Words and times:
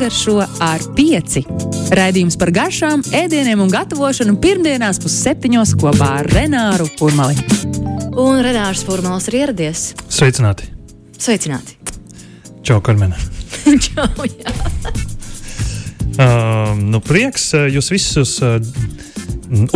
nogaršo 0.00 0.38
ar 0.64 0.80
pieci. 0.96 1.42
Raidījums 1.92 2.38
par 2.40 2.48
garšām, 2.56 3.02
ēdieniem 3.12 3.60
un 3.60 3.68
gatavošanu 3.68 4.38
pirmdienās 4.40 4.96
pusseptiņos 5.02 5.74
kopā 5.76 6.06
ar 6.22 6.28
Renāru 6.32 6.86
Kurmali. 6.96 7.36
Un 8.16 8.40
Renārs 8.40 8.80
Furmals 8.86 9.28
ir 9.28 9.36
ieradies. 9.42 9.90
Sveicināti! 10.08 10.70
Sveicināti! 11.20 11.76
Čau, 12.64 12.78
Karmena! 12.80 13.18
Čau, 13.84 14.24
jā. 14.24 14.54
Uh, 16.16 16.72
nu, 16.80 17.02
prieks 17.04 17.50
uh, 17.58 17.66
jūs 17.68 17.92
visus 17.92 18.38
uh, 18.40 18.56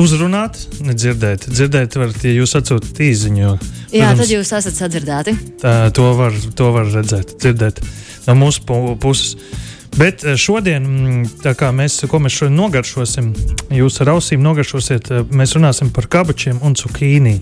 uzrunāt, 0.00 0.56
nedzirdēt. 0.88 1.50
Dzirdēt, 1.52 1.98
varat, 2.00 2.24
ja 2.24 2.32
jūs 2.38 2.56
atsūtat 2.62 3.04
īziņu. 3.10 3.44
Jo, 3.44 3.58
jā, 3.92 4.08
protams, 4.08 4.24
tad 4.24 4.32
jūs 4.38 4.56
esat 4.62 4.80
sadzirdēti. 4.80 5.36
Tā, 5.60 5.76
to, 5.92 6.08
var, 6.16 6.40
to 6.56 6.72
var 6.80 6.88
redzēt, 6.96 7.36
dzirdēt 7.44 7.84
no 8.24 8.40
mūsu 8.40 8.64
puses. 9.04 9.36
Bet 9.94 10.24
uh, 10.24 10.34
šodien, 10.34 10.82
mm, 10.82 11.54
kā 11.58 11.70
mēs, 11.70 12.00
mēs 12.02 12.34
šodien 12.34 12.58
nogaršosim, 12.58 13.30
jūs 13.78 14.00
ar 14.02 14.14
ausīm 14.16 14.42
nogaršosiet, 14.42 15.10
uh, 15.12 15.22
mēs 15.30 15.54
runāsim 15.54 15.92
par 15.94 16.08
kabačiem 16.10 16.58
un 16.66 16.74
cukīnī. 16.78 17.36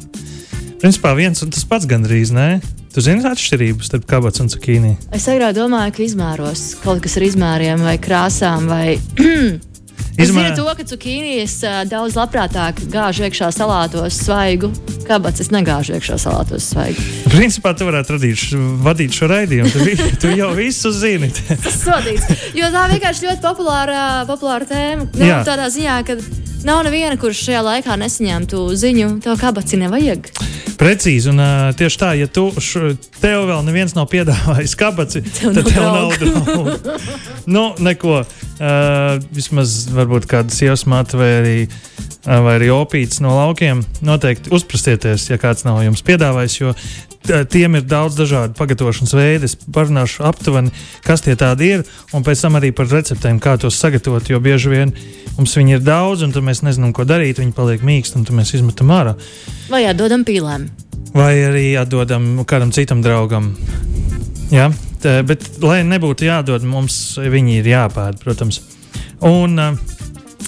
Principā 0.83 1.15
viens 1.17 1.41
un 1.45 1.53
tas 1.55 1.65
pats 1.69 1.89
gandrīz, 1.89 2.35
ne? 2.35 2.61
Tu 2.93 3.01
zini 3.01 3.25
atšķirības 3.25 3.89
starp 3.89 4.05
kabats 4.11 4.43
un 4.45 4.53
cukīnī? 4.53 4.97
Es 5.17 5.31
agrāk 5.33 5.57
domāju, 5.57 5.97
ka 5.97 6.05
izmēros 6.05 6.65
kaut 6.83 7.01
kas 7.05 7.17
ar 7.17 7.29
izmēriem 7.31 7.85
vai 7.87 7.97
krāsām 8.03 8.69
vai 8.69 8.98
Es 10.12 10.29
Izmē... 10.29 10.43
zinu 10.43 10.57
to, 10.59 10.73
ka 10.77 10.84
cukīnijas 10.84 11.55
uh, 11.65 11.79
daudz 11.89 12.19
labprātāk 12.21 12.83
gāž 12.93 13.23
iekšā 13.25 13.48
salātos 13.57 14.19
svaigu. 14.27 14.69
Kāpēc 15.12 15.43
es 15.45 15.51
negāžu 15.52 15.93
iekšā 15.98 16.16
salātos 16.23 16.71
svaigu? 16.73 17.02
Principā 17.29 17.75
tu 17.77 17.84
varētu 17.84 18.15
radīt, 18.15 18.45
vadīt 18.80 19.16
šo 19.19 19.29
raidījumu. 19.29 19.73
Tu, 19.75 20.07
tu 20.23 20.30
jau 20.33 20.48
visu 20.57 20.93
zini. 20.97 21.29
Sodīts. 21.83 22.30
Jo 22.57 22.70
tā 22.73 22.87
vienkārši 22.95 23.29
ļoti 23.29 23.45
populāra, 23.45 23.98
populāra 24.30 24.69
tēma. 24.70 25.11
Nu, 25.12 25.29
tādā 25.45 25.69
ziņā, 25.75 25.98
ka 26.09 26.17
nav 26.65 26.81
neviena, 26.87 27.19
kurš 27.20 27.45
šajā 27.50 27.61
laikā 27.67 27.98
nesaņemtu 28.00 28.64
ziņu, 28.81 29.11
tev 29.27 29.37
kabaci 29.42 29.83
nevajag. 29.84 30.33
Precīzi, 30.83 31.28
un 31.30 31.38
uh, 31.38 31.69
tieši 31.78 31.98
tā, 32.00 32.08
ja 32.19 32.27
tu 32.27 32.48
š, 32.58 32.97
tev 33.22 33.44
vēl 33.47 33.61
neviens 33.62 33.92
nav 33.94 34.08
piedāvājis 34.11 34.72
kabaci, 34.80 35.20
tev 35.36 35.55
tad 35.55 35.69
tev 35.69 35.84
nav 35.84 36.16
draugu. 36.19 36.97
nu, 37.55 37.69
neko. 37.78 38.25
Uh, 38.62 39.22
vismaz 39.34 39.88
varbūt 39.94 40.27
kāda 40.30 40.55
sievas 40.55 40.83
matra 40.91 41.19
vai 41.19 41.30
arī, 41.36 41.55
uh, 41.69 42.42
vai 42.42 42.56
arī 42.58 42.72
opīts 42.75 43.22
no 43.22 43.36
laukiem. 43.36 43.84
Noteikti 44.03 44.50
uzprastieties, 44.55 45.28
ja 45.30 45.38
kāds 45.42 45.62
nav 45.66 45.80
jums 45.86 46.03
piedāvājis, 46.06 46.58
jo 46.60 46.75
tiem 47.50 47.78
ir 47.78 47.86
daudz 47.86 48.16
dažādu 48.19 48.55
pagatavošanas 48.58 49.14
veidu. 49.14 49.47
Es 49.47 49.55
parunāšu 49.55 50.27
aptuveni, 50.27 50.72
kas 51.06 51.22
tie 51.22 51.36
tādi 51.38 51.72
ir, 51.77 51.84
un 52.14 52.27
pēc 52.27 52.42
tam 52.42 52.58
arī 52.58 52.72
par 52.75 52.91
receptēm, 52.91 53.38
kā 53.42 53.55
tos 53.62 53.78
sagatavot. 53.78 54.30
Jo 54.30 54.42
bieži 54.42 54.72
vien 54.72 54.94
mums 55.38 55.55
viņi 55.56 55.78
ir 55.78 55.84
daudz, 55.86 56.27
un 56.27 56.34
mēs 56.44 56.64
nezinām, 56.66 56.94
ko 56.97 57.06
darīt. 57.08 57.41
Viņi 57.42 57.55
paliek 57.56 57.86
mīksti, 57.86 58.19
un 58.19 58.27
tad 58.28 58.38
mēs 58.38 58.55
izmetam 58.58 58.91
ārā. 58.94 59.16
Vai 59.72 59.84
atdodam 59.88 60.27
pīlēm? 60.28 60.69
Vai 61.13 61.33
arī 61.45 61.67
atdodam 61.77 62.45
kādam 62.49 62.73
citam 62.73 63.03
draugam. 63.05 63.53
Jā, 64.53 64.71
tā, 65.03 65.19
bet, 65.29 65.45
lai 65.65 65.83
nebūtu 65.85 66.25
jādod, 66.29 66.65
mums 66.69 67.19
viņi 67.21 67.59
ir 67.61 67.73
jāpēd, 67.73 68.21
protams. 68.23 68.63
Un, 69.23 69.59
uh, 69.61 69.99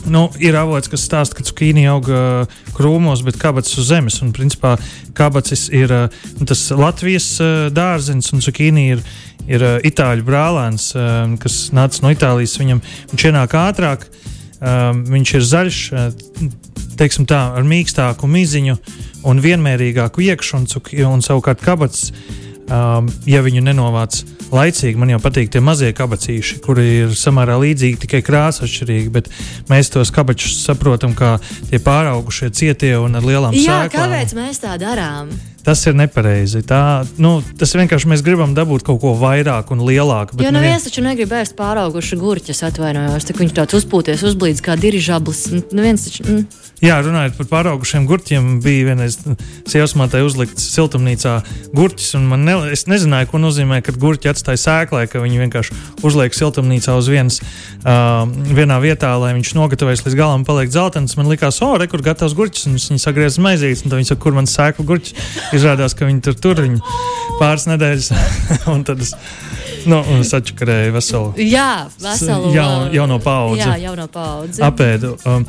Nu, 0.05 0.27
ir 0.43 0.57
avots, 0.59 0.89
kas 0.93 1.05
stāsta, 1.07 1.39
ka 1.39 1.45
cukīni 1.49 1.87
aug 1.89 2.09
uh, 2.13 2.57
krūmos, 2.77 3.23
bet 3.25 3.39
kabats 3.41 3.73
uz 3.81 3.89
zemes. 3.89 4.19
Un, 4.25 4.35
principā, 4.37 4.75
kabats 5.17 5.69
ir 5.73 5.93
uh, 5.95 6.19
tas 6.45 6.67
Latvijas 6.77 7.29
uh, 7.41 7.53
dārzenis, 7.73 8.29
un 8.37 8.45
cukīni 8.45 8.85
ir, 8.93 9.01
ir 9.49 9.65
uh, 9.65 9.79
itāļu 9.87 10.27
brālēns, 10.27 10.91
uh, 10.99 11.25
kas 11.41 11.71
nāca 11.77 12.05
no 12.05 12.13
Itālijas. 12.13 12.59
Viņam, 12.61 12.83
viņš 13.15 13.27
ienāk 13.31 13.57
ātrāk, 13.63 14.05
uh, 14.11 14.93
viņš 14.93 15.35
ir 15.39 15.49
zaļš, 15.55 15.81
uh, 15.95 16.53
teiksim 17.01 17.25
tā, 17.31 17.47
ar 17.57 17.65
mīkstāku 17.65 18.29
miziņu 18.29 18.77
un 19.25 19.43
vienmērīgāku 19.45 20.25
iekšā, 20.29 20.61
un, 20.61 20.69
un 21.11 21.25
savukārt 21.25 21.63
kabats, 21.65 22.11
um, 22.69 23.09
ja 23.29 23.43
viņu 23.45 23.65
nenovāc 23.65 24.21
laicīgi. 24.55 24.99
Man 25.01 25.15
jau 25.15 25.21
patīk 25.23 25.51
tie 25.55 25.63
mazie 25.65 25.91
kabacīši, 25.97 26.61
kuri 26.65 26.87
ir 27.05 27.17
samērā 27.19 27.57
līdzīgi, 27.63 28.03
tikai 28.05 28.23
krāsa 28.27 28.67
atšķirīga. 28.67 29.15
Bet 29.15 29.33
mēs 29.71 29.93
tos 29.95 30.13
kabačus 30.15 30.61
saprotam 30.67 31.17
kā 31.19 31.37
tie 31.71 31.81
pāraugušie, 31.83 32.53
cietie 32.55 32.95
un 33.01 33.19
ar 33.19 33.27
lielām 33.27 33.57
Jā, 33.57 33.85
sēklām. 33.85 34.15
Kāpēc 34.15 34.39
mēs 34.39 34.63
tā 34.65 34.79
darām? 34.81 35.33
Tas 35.65 35.81
ir 35.89 35.97
nepareizi. 35.97 36.61
Tā, 36.69 36.81
nu, 37.17 37.39
tas 37.59 37.73
vienkārši 37.73 38.11
mēs 38.11 38.25
gribam 38.25 38.53
dabūt 38.57 38.85
kaut 38.85 39.01
ko 39.01 39.15
vairāk 39.17 39.73
un 39.73 39.81
lielāku. 39.89 40.37
Jo 40.37 40.53
neviens 40.53 40.83
nevien... 40.83 40.85
taču 40.85 41.05
negrib 41.07 41.33
ēst 41.39 41.57
pāraugušu 41.57 42.19
gurķus, 42.21 42.61
atvainojos. 42.69 43.31
Viņš 43.39 43.57
tāds 43.57 43.79
uzpūties, 43.81 44.27
uzblīdis 44.29 44.65
kā 44.65 44.77
dirižablis. 44.81 45.47
Neviens 45.73 46.05
taču. 46.05 46.29
Mm. 46.29 46.65
Jā, 46.85 46.99
runājot 47.01 47.37
par 47.39 47.47
pāraugušiem 47.49 48.05
gurķiem, 48.05 48.49
bija 48.61 48.91
vienreiz 48.91 49.15
sievas 49.71 49.95
mātei 49.97 50.21
uzlikts 50.27 50.67
siltumnīcā 50.75 51.37
gurķis. 51.73 52.11
Ne, 52.19 52.57
es 52.75 52.85
nezināju, 52.91 53.31
ko 53.31 53.41
nozīmē, 53.41 53.79
kad 53.87 53.97
gurķi 54.01 54.29
atstāja 54.33 54.61
sēklē, 54.61 55.07
ka 55.09 55.23
viņi 55.23 55.41
vienkārši 55.47 55.79
uzliek 56.05 56.37
siltumnīcā 56.37 56.97
uz 56.99 57.09
vienas, 57.09 57.39
uh, 57.87 58.27
vienā 58.29 58.77
vietā, 58.85 59.15
lai 59.23 59.33
viņš 59.39 59.55
nogatavojas 59.57 60.05
līdz 60.05 60.19
galam, 60.19 60.45
paliek 60.45 60.69
dzeltens. 60.75 61.17
Man 61.17 61.31
likās, 61.31 61.63
o, 61.65 61.71
re, 61.81 61.89
kur 61.89 62.05
gatavs 62.05 62.37
gurķis, 62.37 62.67
un 62.69 62.77
viņi 62.77 63.01
sagriez 63.01 63.41
maizītes, 63.41 63.87
un 63.87 63.95
viņi 63.95 64.11
saka, 64.11 64.25
kur 64.27 64.37
man 64.37 64.51
sēklu 64.51 64.85
gurķis. 64.91 65.17
Izrādās, 65.55 65.97
ka 65.97 66.09
viņi 66.09 66.25
tur 66.29 66.39
tur 66.39 66.63
viņi 66.65 66.81
pāris 67.41 67.69
nedēļas, 67.71 68.11
un 68.75 68.87
tad 68.87 69.03
es 69.05 69.15
nu, 69.91 70.01
sačakarēju 70.25 70.95
veselu. 70.95 71.35
Jā, 71.45 71.87
veselu. 72.03 72.55
Jaun, 72.55 72.89
jauno 72.95 73.21
paudzi. 73.23 73.63
Jā, 73.65 73.77
jauno 73.89 74.09
paudzi. 74.13 74.65
Apēdu. 74.65 75.17
Um, 75.29 75.47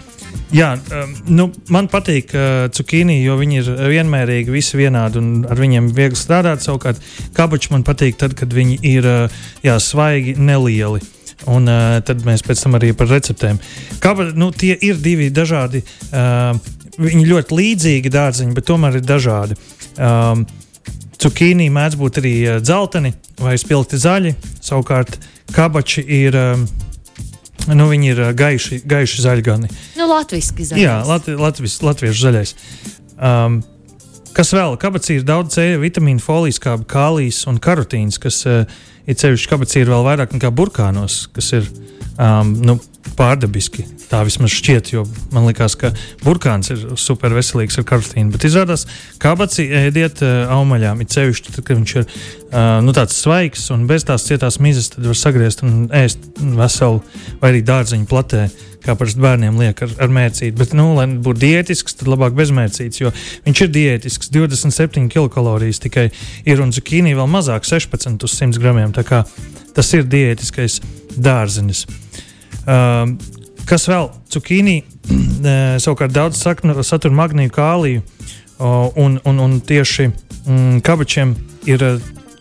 Jā, 0.53 0.75
um, 0.77 1.13
nu, 1.31 1.45
man 1.73 1.87
patīk 1.91 2.31
uh, 2.35 2.67
cukīni, 2.73 3.17
jo 3.23 3.37
viņi 3.39 3.57
ir 3.61 3.69
vienmērīgi, 3.91 4.53
visi 4.53 4.77
vienādi 4.77 5.19
un 5.19 5.29
ar 5.49 5.59
viņiem 5.59 5.89
viegli 5.95 6.19
strādāt. 6.19 6.63
Savukārt, 6.63 7.01
kabači 7.35 7.71
man 7.73 7.85
patīk 7.87 8.19
tad, 8.21 8.35
kad 8.37 8.53
viņi 8.53 8.77
ir 8.85 9.07
uh, 9.09 9.41
jā, 9.65 9.77
svaigi, 9.81 10.35
nelieli. 10.37 11.01
Un 11.51 11.67
uh, 11.71 11.97
tad 12.05 12.23
mēs 12.27 12.45
pēc 12.45 12.61
tam 12.61 12.77
arī 12.77 12.93
par 12.97 13.09
receptēm. 13.11 13.59
Kaba, 14.03 14.29
nu, 14.37 14.51
tie 14.55 14.75
ir 14.75 14.99
divi 15.01 15.31
dažādi, 15.33 15.81
uh, 16.11 16.55
viņi 17.01 17.25
ļoti 17.31 17.59
līdzīgi 17.59 18.13
dārziņi, 18.13 18.55
bet 18.55 18.69
tomēr 18.69 19.01
ir 19.01 19.07
dažādi. 19.07 19.57
Um, 19.95 20.45
Cukīnī 21.21 21.69
mēdz 21.73 21.97
būt 21.99 22.19
arī 22.21 22.33
uh, 22.43 22.57
dzelteni 22.63 23.13
vai 23.41 23.55
spilgti 23.59 23.99
zaļi, 24.01 24.35
savukārt 24.63 25.19
kabači 25.55 26.05
ir. 26.23 26.41
Um, 26.55 26.67
Nu, 27.65 27.87
viņi 27.89 28.11
ir 28.11 28.19
gaiši, 28.37 28.77
gaiši 28.85 29.23
zaļgani. 29.23 29.67
Nu, 29.97 30.05
latviešu 30.05 30.53
zaļais. 30.53 30.81
Jā, 30.83 30.99
lat, 31.07 31.25
latvis, 31.39 31.79
latviešu 31.81 32.27
zaļais. 32.27 32.51
Um, 33.17 33.55
kas 34.37 34.51
vēl? 34.53 34.75
Kabacī 34.77 35.17
ir 35.17 35.25
daudz 35.25 35.55
C 35.55 35.71
vitamīnu, 35.81 36.21
folijas, 36.21 36.59
kā 36.61 36.75
kālijas 36.85 37.39
un 37.49 37.57
karotīns, 37.63 38.19
kas 38.21 38.43
uh, 38.45 38.67
ir 39.09 39.17
ceļš 39.17 39.47
kabacī 39.49 39.81
ir 39.81 39.89
vēl 39.89 40.05
vairāk 40.05 40.35
nekā 40.35 40.51
burkānos, 40.53 41.23
kas 41.33 41.51
ir 41.57 41.71
um, 42.19 42.53
nu, 42.69 42.77
pārdabiski. 43.17 43.85
Tā 44.09 44.21
vismaz 44.25 44.53
šķiet, 44.53 44.91
jo 44.93 45.03
man 45.33 45.47
liekas, 45.47 45.75
ka 45.79 45.91
burkāns 46.23 46.71
ir 46.73 46.83
super 46.99 47.33
veselīgs 47.35 47.79
ar 47.79 47.87
karotīnu. 47.87 48.31
Bet 48.33 48.45
izrādās, 48.47 48.85
ka 49.21 49.33
abaci 49.35 49.67
ēdiet 49.85 50.21
uh, 50.25 50.51
augaļām. 50.55 51.01
Ir 51.01 51.09
ceļš, 51.13 51.41
tad, 51.47 51.61
kad 51.65 51.79
viņš 51.79 51.95
ir 52.01 52.05
uh, 52.05 52.83
nu, 52.85 52.93
tāds 52.95 53.17
svaigs 53.21 53.67
un 53.73 53.87
bez 53.89 54.05
tās 54.07 54.27
cietās 54.27 54.59
mizas, 54.63 54.91
tad 54.93 55.07
var 55.07 55.19
sagriezt 55.19 55.65
un 55.65 55.87
ēst 55.95 56.29
veselu 56.37 57.01
vai 57.41 57.51
arī 57.53 57.65
dārziņu 57.65 58.09
platē. 58.11 58.47
Kā 58.85 58.93
parasti 58.93 59.17
bērniem 59.17 59.55
liek 59.57 59.79
ar, 59.81 59.93
ar 60.05 60.11
mērcīti. 60.13 60.53
Bet, 60.59 60.75
nu, 60.77 60.91
lai 60.93 61.07
būtu 61.09 61.41
diētisks, 61.41 61.95
tad 61.97 62.11
labāk 62.11 62.35
bez 62.37 62.51
mērcītes, 62.53 63.01
jo 63.01 63.09
viņš 63.47 63.63
ir 63.65 63.71
diētisks. 63.73 64.29
27 64.29 65.09
kilokalorijas 65.09 65.81
tikai 65.81 66.11
ir 66.45 66.61
un 66.61 66.69
zuķīnī 66.75 67.15
vēl 67.17 67.31
mazāk, 67.33 67.65
16 67.65 68.27
uz 68.27 68.37
100 68.37 68.61
gramiem. 68.61 68.93
Tas 69.73 69.89
ir 69.97 70.05
diētiskais 70.05 70.77
dārzenis. 71.17 71.87
Uh, 71.89 72.24
Kas 72.65 73.87
vēl? 73.89 74.09
Cukīnī 74.33 74.79
savukārt 75.81 76.13
daudz 76.15 76.39
saknu, 76.41 76.75
satur 76.85 77.13
magnīju, 77.15 77.53
kāliju, 77.53 78.03
un, 78.59 79.19
un, 79.25 79.39
un 79.41 79.57
tieši 79.61 80.09
mm, 80.09 80.79
kabačiem 80.85 81.35
ir 81.69 81.85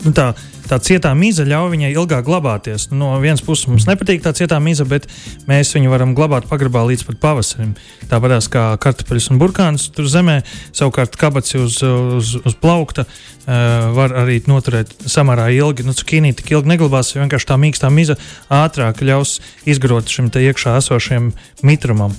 nu, 0.04 0.14
tā 0.16 0.32
tā 0.68 0.78
cietā 0.82 1.12
mīza 1.16 1.44
ļauj 1.48 1.72
viņai 1.74 1.92
ilgāk 1.92 2.24
glabāties. 2.26 2.88
Nu, 2.90 2.98
no 3.02 3.10
vienas 3.22 3.42
puses 3.44 3.68
mums 3.68 3.86
nepatīk 3.88 4.22
tā 4.24 4.32
cietā 4.36 4.58
mīza, 4.62 4.86
bet 4.88 5.06
mēs 5.48 5.74
viņu 5.76 5.92
varam 5.92 6.14
glabāt 6.16 6.48
pagrabā 6.50 6.84
līdz 6.88 7.04
pat 7.08 7.20
pavasarim. 7.22 7.74
Tāpat 8.10 8.48
kā 8.52 8.64
kartupeļus 8.82 9.30
un 9.32 9.40
burkānus 9.42 9.88
tur 9.94 10.08
zemē, 10.10 10.40
savukārt 10.76 11.18
kabats 11.20 11.56
uz, 11.58 11.80
uz, 11.84 12.34
uz 12.40 12.56
plaukta 12.60 13.06
uh, 13.06 13.90
var 13.96 14.16
arī 14.24 14.40
noturēt 14.48 14.94
samērā 15.10 15.50
ilgi. 15.56 15.86
Nu, 15.86 15.96
cukīnī 15.96 16.34
tik 16.36 16.54
ilgi 16.54 16.72
neglabās, 16.74 17.14
jo 17.14 17.22
vienkārši 17.24 17.50
tā 17.50 17.60
mīkstā 17.60 17.92
mīza 17.92 18.18
ātrāk 18.52 19.04
ļaus 19.04 19.38
izgrot 19.68 20.10
šim 20.10 20.32
iekšā 20.34 20.78
esošajam 20.80 21.32
mitrumam. 21.66 22.16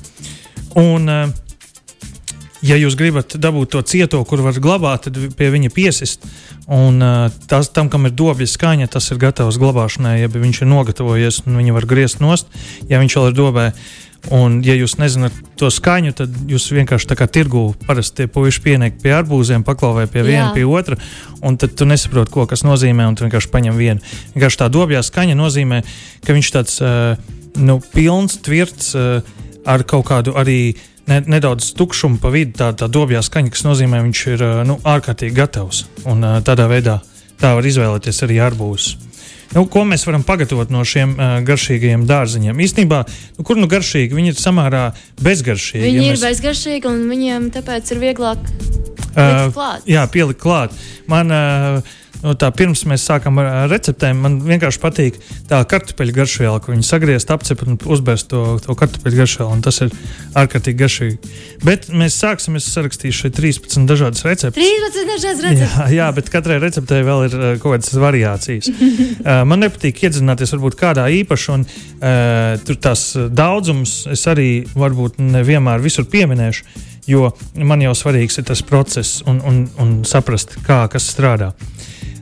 Un, 0.75 1.09
uh, 1.09 1.44
ja 2.65 2.77
jūs 2.79 2.97
gribat 2.97 3.35
dabūt 3.41 3.73
to 3.75 3.81
cieto, 3.85 4.21
kur 4.27 4.41
var 4.45 4.57
glabāt, 4.61 5.07
tad 5.07 5.19
pie 5.37 5.51
viņa 5.53 5.71
piesist. 5.73 6.25
Un 6.71 6.97
tas, 7.49 7.69
tam, 7.73 7.91
kam 7.93 8.07
ir 8.09 8.15
dobja 8.17 8.47
skaņa, 8.49 8.89
tas 8.95 9.11
ir 9.13 9.21
gatavs 9.21 9.59
glabāšanai. 9.61 10.17
Ja 10.23 10.31
viņš 10.31 10.63
ir 10.63 10.71
nogatavojies 10.71 11.43
un 11.45 11.59
viņa 11.61 11.75
var 11.75 11.87
griezt 11.89 12.23
nost, 12.23 12.49
ja 12.89 13.01
viņš 13.01 13.19
vēl 13.19 13.31
ir 13.31 13.37
dobē. 13.37 13.69
Un, 14.33 14.57
ja 14.65 14.73
jūs 14.73 14.95
nezināt 14.97 15.35
to 15.59 15.67
skaņu, 15.69 16.15
tad 16.17 16.37
jūs 16.49 16.65
vienkārši 16.73 17.09
tā 17.11 17.17
kā 17.19 17.27
tirgū 17.29 17.75
parasti 17.85 18.23
tie 18.23 18.31
puiši 18.31 18.63
pieniek 18.63 18.95
pie 19.03 19.11
arbūziem, 19.13 19.61
paklauvē 19.67 20.07
pie 20.09 20.23
viena, 20.25 20.47
pie 20.55 20.63
otra, 20.65 20.97
un 21.45 21.59
tad 21.61 21.75
tu 21.77 21.85
nesaproti, 21.85 22.33
ko 22.33 22.47
tas 22.49 22.65
nozīmē, 22.65 23.05
un 23.05 23.13
tu 23.13 23.27
vienkārši 23.27 23.51
paņem 23.53 23.77
vienu. 23.77 24.15
Vienkārši 24.33 24.61
tā 24.63 24.71
dobjā 24.73 25.03
skaņa 25.05 25.37
nozīmē, 25.37 25.83
ka 26.25 26.33
viņš 26.33 26.51
tāds 26.57 26.81
nu, 27.61 27.77
pilns, 27.93 28.39
tvirts, 28.41 28.95
ar 29.65 29.85
kaut 29.85 30.09
kādu 30.09 30.33
arī 30.41 30.73
ne, 31.07 31.21
nedaudz 31.35 31.71
tukšumu 31.77 32.19
pa 32.21 32.31
vidu, 32.33 32.55
tā, 32.59 32.71
tā 32.77 32.89
dobjā 32.91 33.21
skaņa, 33.25 33.53
kas 33.53 33.65
nozīmē, 33.67 34.01
ka 34.01 34.07
viņš 34.09 34.23
ir 34.33 34.45
nu, 34.69 34.79
ārkārtīgi 34.83 35.37
gatavs. 35.37 35.85
Un 36.09 36.25
tādā 36.45 36.69
veidā 36.71 36.99
tā 37.41 37.55
var 37.57 37.67
izvēlēties 37.67 38.23
arī 38.27 38.39
arbūzus. 38.43 39.04
Nu, 39.53 39.65
ko 39.71 39.85
mēs 39.87 40.05
varam 40.07 40.25
pagatavot 40.25 40.71
no 40.73 40.81
šiem 40.87 41.13
uh, 41.15 41.35
garšīgajiem 41.45 42.07
dārziņiem? 42.09 42.63
Īstenībā, 42.65 43.03
nu, 43.37 43.45
kur 43.47 43.59
nu 43.59 43.69
garšīgi, 43.71 44.17
viņi 44.17 44.33
ir 44.33 44.39
samērā 44.39 44.85
bezgaršīgi. 45.21 45.83
Viņi 45.85 46.01
ja 46.01 46.07
mēs... 46.09 46.23
ir 46.23 46.31
bezgaršīgi 46.31 46.89
un 46.91 47.05
viņiem 47.11 47.51
tāpēc 47.55 47.93
ir 47.93 48.01
vieglāk 48.01 48.49
uh, 48.49 49.45
klāt. 49.53 49.85
Jā, 49.89 50.07
pielikt 50.11 50.41
klāt. 50.43 50.75
Man, 51.11 51.31
uh, 51.31 51.95
nu, 52.25 52.33
tā, 52.39 52.49
pirms 52.55 52.83
mēs 52.89 53.05
sākam 53.07 53.39
ar 53.41 53.69
receptēm, 53.71 54.21
man 54.25 54.37
vienkārši 54.45 54.81
patīk 54.81 55.19
tā 55.49 55.61
kartupeļu 55.69 56.15
garšviela, 56.15 56.61
ko 56.63 56.73
viņi 56.73 56.87
sagriezt, 56.87 57.31
apcep 57.33 57.63
un 57.65 57.77
uzbēst 57.77 58.29
to, 58.31 58.43
to 58.63 58.75
kartupeļu 58.77 59.21
garšvielu. 59.21 59.59
Tas 59.65 59.81
ir 59.85 59.93
ārkārtīgi 60.41 60.79
garšīgi. 60.81 61.33
Bet 61.65 61.89
mēs 61.93 62.17
sāksim, 62.21 62.57
es 62.59 62.69
sarakstīšu 62.73 63.25
šeit 63.25 63.37
13 63.39 63.87
dažādas 63.89 64.25
receptes. 64.27 64.61
13 64.61 65.11
dažādas 65.13 65.43
receptes. 65.45 65.77
Jā, 65.77 65.89
jā, 65.99 66.09
bet 66.17 66.31
katrai 66.33 66.59
receptei 66.63 67.03
vēl 67.05 67.27
ir 67.29 67.37
kaut 67.63 67.77
kādas 67.77 67.93
variācijas. 68.05 68.71
uh, 68.71 69.31
man 69.47 69.63
nepatīk 69.63 70.03
iedzināties 70.05 70.53
varbūt 70.55 70.77
kādā 70.79 71.05
īpaši, 71.21 71.47
un 71.55 71.65
uh, 71.65 72.55
tur 72.65 72.79
tās 72.81 73.07
daudzums 73.35 74.03
es 74.13 74.25
arī 74.31 74.49
varbūt 74.75 75.19
nevienmēr 75.21 75.83
visur 75.83 76.07
pieminēšu. 76.09 76.83
Jo 77.05 77.29
man 77.61 77.83
jau 77.83 77.93
svarīgs 77.93 78.39
ir 78.41 78.47
tas 78.47 78.63
process 78.65 79.19
un, 79.29 79.37
un, 79.45 79.59
un 79.81 79.97
saprast, 80.09 80.57
kā 80.65 80.85
kas 80.89 81.05
strādā. 81.13 81.51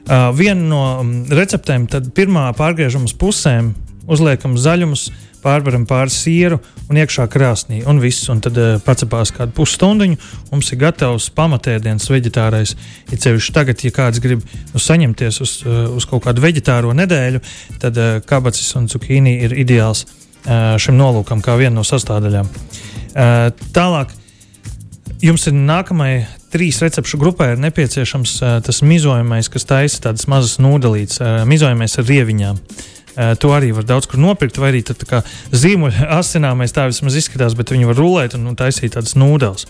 Uh, 0.04 0.34
viena 0.36 0.60
no 0.60 0.82
um, 1.00 1.14
receptēm, 1.32 1.88
tad 1.88 2.10
pirmā 2.16 2.50
pārgriežam 2.58 3.06
uz 3.08 3.14
pusēm, 3.16 3.72
uzliekam 4.12 4.58
zaļumus, 4.60 5.08
pārvaram 5.44 5.86
pāri 5.88 6.14
sieru 6.14 6.60
un 6.90 7.00
iekšā 7.00 7.28
krāsnī. 7.32 7.82
Un 7.90 8.00
viss, 8.04 8.28
un 8.32 8.42
tad 8.44 8.58
uh, 8.60 8.76
pacepās 8.84 9.34
kādu 9.36 9.56
pusstundu. 9.58 10.10
Mums 10.52 10.72
ir 10.74 10.82
gatavs 10.82 11.30
pamatēdiens 11.36 12.10
vegetārais. 12.12 12.76
Ja 13.12 13.20
ceļš 13.26 13.52
tagad, 13.56 13.84
ja 13.86 13.94
kāds 13.96 14.22
grib 14.24 14.44
nu, 14.44 14.82
saņemties 14.82 15.42
uz, 15.44 15.56
uh, 15.68 15.86
uz 15.94 16.08
kaut 16.10 16.26
kādu 16.28 16.44
vegetāro 16.44 16.94
nedēļu, 16.98 17.44
tad 17.84 18.00
uh, 18.00 18.18
kabacis 18.28 18.74
un 18.80 18.90
cukīni 18.92 19.38
ir 19.46 19.56
ideāls 19.64 20.06
uh, 20.08 20.76
šim 20.82 20.98
nolūkam, 21.00 21.44
kā 21.44 21.58
viena 21.60 21.78
no 21.80 21.88
sastāvdaļām. 21.88 22.50
Uh, 23.14 23.50
tālāk 23.76 24.16
jums 25.24 25.46
ir 25.48 25.60
nākamajai 25.60 26.24
trīs 26.54 26.80
recepšu 26.84 27.18
grupai 27.22 27.54
nepieciešams 27.58 28.34
uh, 28.42 28.56
tas 28.66 28.82
mizojamais, 28.86 29.50
kas 29.50 29.70
taisa 29.70 30.10
tādas 30.10 30.28
mazas 30.30 30.60
nūdelītes, 30.62 31.22
uh, 31.22 31.44
mizojamais 31.50 31.98
ar 31.98 32.10
rieviņām. 32.10 32.60
Uh, 32.60 32.90
to 33.40 33.52
arī 33.56 33.72
var 33.76 33.86
daudz 33.88 34.08
kur 34.10 34.22
nopirkt, 34.22 34.58
vai 34.62 34.72
arī 34.74 34.84
tad, 34.88 35.04
kā 35.10 35.22
zīmuļa 35.54 36.10
asināmais 36.20 36.76
tā 36.76 36.88
vismaz 36.90 37.18
izskatās, 37.20 37.58
bet 37.60 37.74
viņi 37.74 37.90
var 37.90 38.00
rulēt 38.00 38.38
un, 38.38 38.48
un 38.52 38.60
taisīt 38.60 38.96
tādas 38.98 39.18
nūdeles. 39.20 39.68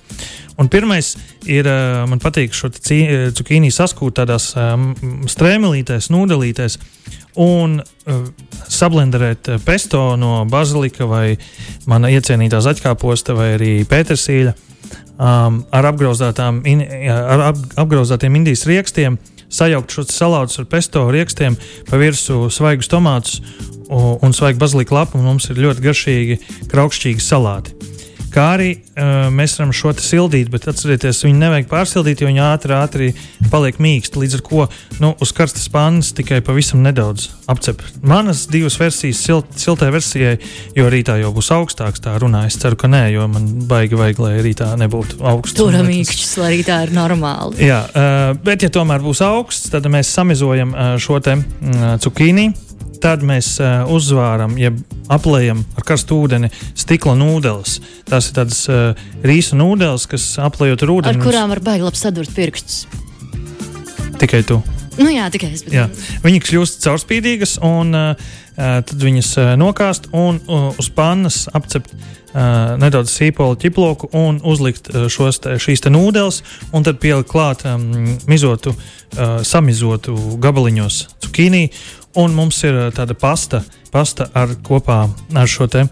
Un 0.61 0.69
pirmais 0.69 1.15
ir, 1.49 1.65
uh, 1.65 2.03
man 2.09 2.21
patīk 2.21 2.53
šo 2.53 2.69
cukīnī 2.73 3.71
saskūt 3.73 4.19
tādās 4.21 4.51
strēmelītēs, 5.33 6.11
nūdelītēs 6.13 6.77
un 7.41 7.79
sablenderēt 8.69 9.49
pesto 9.65 10.13
no 10.19 10.43
bazilika 10.49 11.07
vai 11.09 11.37
mana 11.89 12.11
iecienītā 12.13 12.61
zaļkāposta 12.61 13.35
vai 13.37 13.53
arī 13.57 13.73
pētersīļa. 13.89 14.53
Um, 15.13 15.61
ar, 15.71 15.85
in, 16.67 16.81
ar 17.13 17.43
ap, 17.51 17.59
apgrauzātiem 17.83 18.33
indijas 18.39 18.65
rīkstiem, 18.67 19.17
sajaukt 19.53 19.93
šos 19.93 20.13
salātus 20.13 20.61
ar 20.61 20.69
pesto 20.71 21.05
rīkstiem, 21.13 21.57
pa 21.89 22.01
virsmu 22.01 22.49
svaigus 22.53 22.91
tomātus 22.91 23.39
un, 23.93 24.33
svaigu 24.33 24.61
baziliku 24.61 24.97
lapu, 24.97 25.19
un 25.19 25.27
mums 25.27 25.49
ir 25.51 25.61
ļoti 25.63 25.83
garšīgi, 25.87 26.39
kraukšķīgi 26.71 27.23
salāti. 27.23 27.82
Kā 28.33 28.47
arī 28.55 28.69
uh, 28.73 29.27
mēs 29.33 29.53
varam 29.59 29.71
šo 29.75 29.91
sildīt, 30.01 30.47
bet 30.53 30.65
atcerieties, 30.71 31.19
viņu 31.27 31.37
nevajag 31.37 31.67
pārsildīt, 31.69 32.23
jo 32.23 32.29
viņi 32.31 32.41
ātri, 32.41 32.73
ātri 32.73 33.09
paliek 33.51 33.77
mīksti. 33.77 34.17
Līdz 34.23 34.37
ar 34.39 34.43
to 34.47 34.65
nu, 35.03 35.11
uz 35.21 35.33
karstas 35.37 35.67
pannas 35.69 36.09
tikai 36.17 36.39
pavisam 36.45 36.81
nedaudz 36.81 37.27
apcep. 37.51 37.83
Manas 38.01 38.47
divas 38.49 38.79
versijas, 38.81 39.21
silt, 39.21 39.53
siltai 39.61 39.91
versijai, 39.93 40.39
jo 40.73 40.89
rītā 40.89 41.19
jau 41.21 41.29
būs 41.35 41.51
augstāks, 41.53 42.01
tā 42.01 42.15
runā. 42.21 42.47
Es 42.49 42.57
ceru, 42.57 42.79
ka 42.79 42.89
nē, 42.89 43.03
jo 43.13 43.29
man 43.29 43.47
baigi 43.69 43.99
vajag, 44.01 44.25
lai 44.25 44.33
rītā 44.41 44.71
nebūtu 44.81 45.21
augsts. 45.21 45.59
Tur 45.61 45.77
mīkšķis, 45.85 46.35
lai 46.41 46.51
rītā 46.57 46.81
ir 46.87 46.97
normāli. 46.97 47.61
Jā, 47.69 47.83
uh, 47.85 48.33
bet 48.41 48.65
ja 48.65 48.73
tomēr 48.73 49.05
būs 49.05 49.21
augsts, 49.25 49.69
tad 49.73 49.85
mēs 49.93 50.09
samizojam 50.09 50.73
uh, 50.73 50.93
šo 51.01 51.21
te 51.21 51.37
uh, 51.37 51.89
cukīnī 52.01 52.49
tad 53.03 53.23
mēs 53.27 53.55
uh, 53.59 53.83
uzvāram, 53.91 54.55
jeb 54.59 54.77
aplējam 55.11 55.63
ar 55.75 55.87
karstu 55.87 56.21
ūdeni 56.23 56.49
stikla 56.79 57.15
nūdeles. 57.19 57.79
Tās 58.07 58.29
ir 58.29 58.37
tādas 58.37 58.61
uh, 58.71 59.01
rīsu 59.27 59.59
nūdeles, 59.59 60.07
kas 60.11 60.27
aplējot 60.43 60.85
ar 60.85 60.93
ūdeni. 60.95 61.19
Ar 61.19 61.25
kurām 61.25 61.51
var 61.51 61.63
baigi 61.65 61.83
labi 61.83 61.99
sadurt 61.99 62.31
pirkstus? 62.35 62.85
Tikai 64.21 64.43
tu. 64.47 64.61
Nu, 64.99 65.09
jā, 65.09 65.25
tikai 65.33 65.49
es. 65.55 65.65
Bet... 65.65 65.73
Jā. 65.73 65.87
Viņi 66.23 66.41
kļūst 66.45 66.83
caurspīdīgas, 66.85 67.57
un 67.65 67.97
uh, 67.97 68.31
tad 68.57 68.97
viņas 69.01 69.31
uh, 69.37 69.53
nokāst 69.59 70.11
un 70.13 70.41
uz 70.47 70.89
pannas 70.93 71.47
apcept 71.53 71.93
uh, 71.93 72.75
nedaudz 72.81 73.11
sīpolu 73.13 73.57
ķiploku 73.61 74.11
un 74.17 74.39
uzlikt 74.43 74.91
šos, 75.09 75.41
šīs 75.63 75.85
nūdeles, 75.89 76.43
un 76.73 76.85
tad 76.85 77.01
pielikt 77.01 77.31
klāt 77.31 77.65
mizotu, 78.29 78.73
samizotu 79.45 80.15
gabaliņos 80.41 81.03
cukīnī 81.23 81.67
Un 82.13 82.35
mums 82.37 82.59
ir 82.61 82.75
tāda 82.93 83.15
pasta, 83.17 83.63
pasta 83.89 84.27
ar 84.37 84.51
kopā 84.61 84.99
ar 85.33 85.49
šo 85.49 85.65
te 85.71 85.87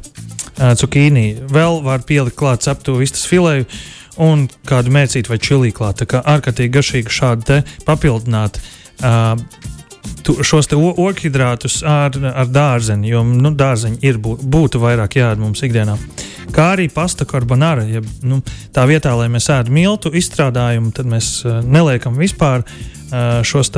cukīnī. 0.78 1.26
Vēl 1.50 1.82
var 1.82 2.04
pielikt 2.06 2.38
klāt 2.38 2.62
ceptu 2.62 2.94
vistas 3.00 3.26
filēju 3.30 3.66
un 4.22 4.46
kādu 4.70 4.94
mērcītu 4.94 5.34
vai 5.34 5.40
čili 5.42 5.72
klāt. 5.74 6.04
Tā 6.04 6.06
kā 6.12 6.22
ārkārtīgi 6.22 6.76
garšīgi 6.76 7.16
šādi 7.16 7.62
papildināt. 7.88 8.62
Uh, 9.02 9.34
šos 10.46 10.70
ogļhidrātus 10.72 11.82
ar, 11.88 12.16
ar 12.16 12.50
dārzeni, 12.50 13.10
jo 13.12 13.24
nu, 13.28 13.52
dārzeņi 13.58 14.00
ir, 14.06 14.20
būtu 14.22 14.82
vairāk 14.82 15.18
jādara 15.20 15.42
mums 15.42 15.64
ikdienā. 15.66 15.98
Kā 16.52 16.72
arī 16.76 16.88
pasta 16.92 17.26
carbonara. 17.26 17.86
Ja, 17.88 18.02
nu, 18.28 18.42
tā 18.76 18.86
vietā, 18.90 19.14
lai 19.18 19.30
mēs 19.32 19.50
ēdam 19.54 19.76
miltu 19.76 20.12
izstrādājumu, 20.18 20.92
tad 20.96 21.10
mēs 21.10 21.34
uh, 21.46 21.62
neliekam 21.64 22.18
vispār 22.20 22.66
uh, 22.66 23.40
šos 23.48 23.72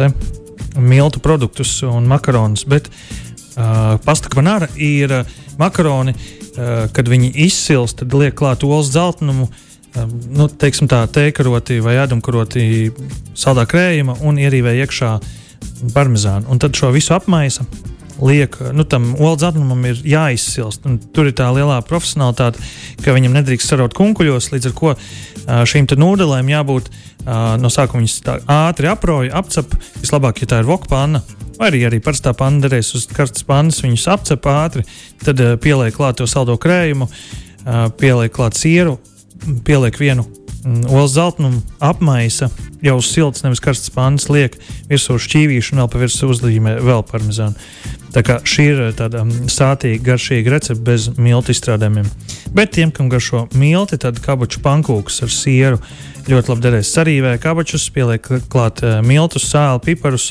miltu 0.79 1.21
produktus 1.21 1.81
un 1.85 2.07
makaronus. 2.09 2.65
Bet 2.69 2.89
uh, 2.89 3.99
pasta 4.05 4.31
kvanāra 4.33 4.71
ir 4.75 5.13
uh, 5.19 5.35
makaroni, 5.59 6.15
uh, 6.15 6.87
kad 6.93 7.11
viņi 7.11 7.33
izsilst, 7.45 8.01
tad 8.01 8.17
liek 8.17 8.35
klāt 8.39 8.65
olas 8.65 8.89
dzeltenumu. 8.93 9.49
Uh, 9.93 10.09
nu, 10.33 10.49
teiksim 10.49 10.89
tā, 10.89 11.03
teikaroti 11.13 11.77
vai 11.83 11.99
ēdamkaroti 12.01 12.65
saldā 13.37 13.67
krējuma 13.69 14.17
un 14.25 14.41
ierīvē 14.41 14.79
iekšā 14.81 15.13
parmezānu. 15.93 16.49
Un 16.51 16.61
tad 16.61 16.75
šo 16.77 16.91
visu 16.95 17.15
apmaisa 17.15 17.65
liek, 18.23 18.55
nu, 18.73 18.83
tam 18.83 19.13
olu 19.17 19.35
dzeltenumam 19.39 19.85
ir 19.89 20.01
jāizsilst. 20.07 20.85
Tur 21.15 21.29
ir 21.29 21.35
tā 21.37 21.49
lielā 21.55 21.79
profesionālitāte, 21.87 22.61
ka 23.03 23.15
viņam 23.15 23.35
nedrīkst 23.39 23.73
sarot 23.73 23.95
kunkuļos, 23.97 24.51
līdz 24.53 24.69
ar 24.69 24.75
to 24.77 24.93
šīm 25.69 25.89
nūdelēm 25.99 26.51
jābūt 26.53 26.91
no 27.59 27.71
sākuma 27.73 28.03
viņas 28.03 28.45
ātri 28.51 28.91
aproja, 28.91 29.33
apcep. 29.39 29.75
Vislabāk, 30.01 30.43
ja 30.43 30.53
tā 30.53 30.61
ir 30.61 30.69
voka 30.69 30.91
panna. 30.91 31.23
Vai 31.57 31.69
arī, 31.69 31.83
arī 31.87 31.99
parastā 32.03 32.33
panna 32.37 32.63
derēs 32.65 32.93
uz 32.97 33.07
karstas 33.11 33.45
pannas, 33.47 33.81
viņus 33.83 34.07
apcep 34.15 34.47
ātri, 34.49 34.85
tad 35.23 35.41
pieliek 35.63 35.95
klāt 35.95 36.17
to 36.19 36.27
saldo 36.29 36.57
krējumu, 36.59 37.09
pieliek 37.99 38.33
klāt 38.33 38.57
sieru, 38.59 38.97
pieliek 39.65 39.99
vienu 40.01 40.25
olas 40.65 41.13
zeltnumu, 41.15 41.61
apmaisa 41.83 42.49
jau 42.83 42.97
uz 42.99 43.09
siltas, 43.11 43.43
nevis 43.43 43.61
karstas 43.63 43.91
pannas, 43.93 44.29
liek 44.31 44.55
virsū 44.89 45.17
šķīvīšu 45.19 45.75
un 45.75 45.83
vēl 45.83 45.91
pa 45.91 46.01
virsmu 46.01 46.31
uzlīmē 46.33 46.77
vēl 46.83 47.03
parmezānu. 47.07 47.55
Tā 48.13 48.21
kā 48.21 48.37
šī 48.45 48.65
ir 48.69 48.81
tāda 48.93 49.23
sātīga, 49.49 50.03
garšīga 50.11 50.53
recepte 50.53 50.85
bez 50.85 51.07
miltu 51.17 51.53
izstrādājumiem. 51.53 52.09
Bet 52.53 52.75
tiem, 52.75 52.91
kam 52.93 53.09
garšo 53.09 53.47
milti, 53.57 53.97
tad 53.97 54.19
kabaču 54.21 54.61
pankūks 54.63 55.23
ar 55.25 55.33
sieru 55.33 55.79
ļoti 56.29 56.53
labi 56.53 56.63
derēs 56.67 56.91
sarīvē 56.93 57.33
kabačus, 57.41 57.89
pieliek 57.93 58.29
klāt 58.53 58.83
uh, 58.85 58.99
miltus, 59.05 59.47
sāli, 59.49 59.81
piparus 59.87 60.29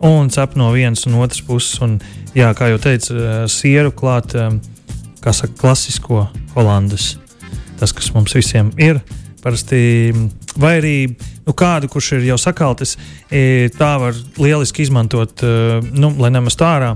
un 0.00 0.32
cep 0.32 0.56
no 0.56 0.70
vienas 0.72 1.04
un 1.06 1.18
otras 1.20 1.44
puses. 1.44 1.76
Un, 1.84 1.98
jā, 2.38 2.48
kā 2.56 2.72
jau 2.72 2.80
teicu, 2.88 3.14
uh, 3.14 3.44
sieru 3.52 3.92
klāt, 3.92 4.32
kā 5.20 5.34
saka, 5.36 5.54
klasisko 5.60 6.24
holandas. 6.56 7.16
Tas, 7.78 7.92
kas 7.92 8.08
mums 8.16 8.34
visiem 8.34 8.72
ir, 8.80 9.02
parasti, 9.42 10.12
vai 10.58 10.74
arī 10.80 10.96
nu, 11.46 11.54
kādu, 11.56 11.90
kurš 11.92 12.16
ir 12.18 12.28
jau 12.30 12.38
sakaltis, 12.40 12.96
tā 13.78 13.92
var 14.02 14.18
lieliski 14.40 14.84
izmantot, 14.86 15.44
nu, 15.92 16.12
lai 16.18 16.32
nemaz 16.34 16.58
tā 16.58 16.74
ārā 16.78 16.92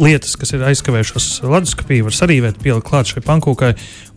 lietas, 0.00 0.36
kas 0.40 0.54
ir 0.56 0.62
aizkavējušās 0.64 1.42
leduskapī, 1.44 2.00
var 2.06 2.14
sarīvēt, 2.16 2.60
pielikt 2.62 2.88
klāt 2.88 3.10
šai 3.10 3.20
pankūkai 3.26 3.74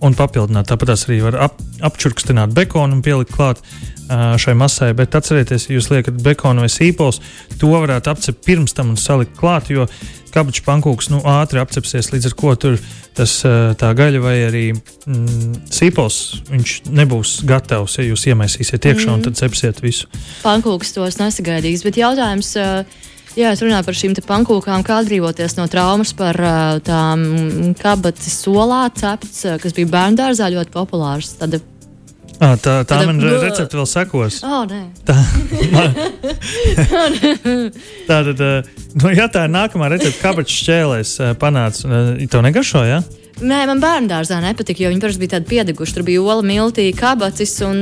un 0.08 0.15
papildināt. 0.15 0.70
Tāpat 0.70 0.94
arī 0.96 1.20
var 1.25 1.39
ap, 1.50 1.58
apčurkstināt 1.84 2.56
bekonu 2.56 2.96
un 2.96 3.03
pielikt 3.03 3.34
klāt 3.36 3.60
uh, 3.60 3.92
šai 4.10 4.55
masai. 4.57 4.91
Bet 4.98 5.15
atcerieties, 5.15 5.69
ja 5.69 5.77
jūs 5.77 5.91
liekat 5.93 6.19
bekonu 6.24 6.65
vai 6.65 6.72
sīpols, 6.72 7.22
to 7.60 7.72
varētu 7.74 8.12
apcept 8.12 8.43
pirms 8.45 8.75
tam 8.75 8.93
un 8.93 9.00
salikt 9.00 9.38
klāt, 9.39 9.72
jo 9.74 9.88
kabaču 10.33 10.63
pankūks 10.65 11.12
nu, 11.13 11.22
ātri 11.29 11.62
apcepsies, 11.62 12.10
līdz 12.13 12.31
ar 12.31 12.36
ko 12.38 12.55
tur 12.60 12.77
tas 13.13 13.36
tā 13.79 13.91
gaļa 13.93 14.22
vai 14.24 14.36
arī 14.48 14.65
mm, 14.74 15.69
sīpols 15.74 16.19
nebūs 16.89 17.41
gatavs, 17.50 18.00
ja 18.00 18.07
jūs 18.07 18.27
iemaisīsiet 18.31 18.89
iekšā 18.89 19.10
mm 19.10 19.13
un 19.13 19.25
tad 19.27 19.38
cepsiet 19.38 19.81
visu. 19.83 20.07
Pankūks 20.41 20.95
tos 20.95 21.19
nesagaidīs, 21.22 21.86
bet 21.86 22.00
jautājums. 22.01 22.55
Jā, 23.33 23.50
es 23.50 23.62
runāju 23.63 23.86
par 23.88 23.98
šīm 23.98 24.13
pankūkām, 24.29 24.83
kā 24.86 25.00
atbrīvoties 25.01 25.55
no 25.57 25.65
traumas 25.69 26.12
par 26.17 26.38
tām 26.86 27.24
kabatas 27.79 28.36
solā 28.43 28.83
cepts, 28.93 29.39
kas 29.62 29.74
bija 29.74 29.89
bērnu 29.89 30.19
dārzā 30.19 30.51
ļoti 30.53 30.74
populārs. 30.74 31.31
Tad 31.39 31.57
Ah, 32.43 32.55
tā 32.59 32.75
tā 32.88 33.00
man 33.07 33.21
recepte 33.23 33.77
vēl 33.79 33.88
sekos. 33.88 34.41
Oh, 34.43 34.63
tā, 35.07 35.17
man, 35.73 35.97
tā 38.09 38.21
tad, 38.29 38.45
nu, 39.00 39.12
ja 39.15 39.29
tā 39.31 39.47
ir 39.47 39.53
nākamā 39.53 39.91
recepte, 39.93 40.19
kāpēc 40.23 40.51
šķēlēs 40.51 41.17
panāca, 41.39 42.00
to 42.27 42.43
negaršo? 42.43 42.83
Ja? 42.89 43.03
Nē, 43.41 43.63
man 43.65 43.79
bērnu 43.81 44.09
dārzā 44.12 44.38
nepatika, 44.43 44.83
jo 44.83 44.91
viņi 44.91 45.01
parasti 45.01 45.21
bija 45.23 45.33
tādi 45.35 45.50
piedeguši. 45.50 45.95
Tur 45.95 46.05
bija 46.05 46.21
ola, 46.21 46.43
miltī, 46.45 46.85
kabacis. 46.95 47.55
Un... 47.65 47.79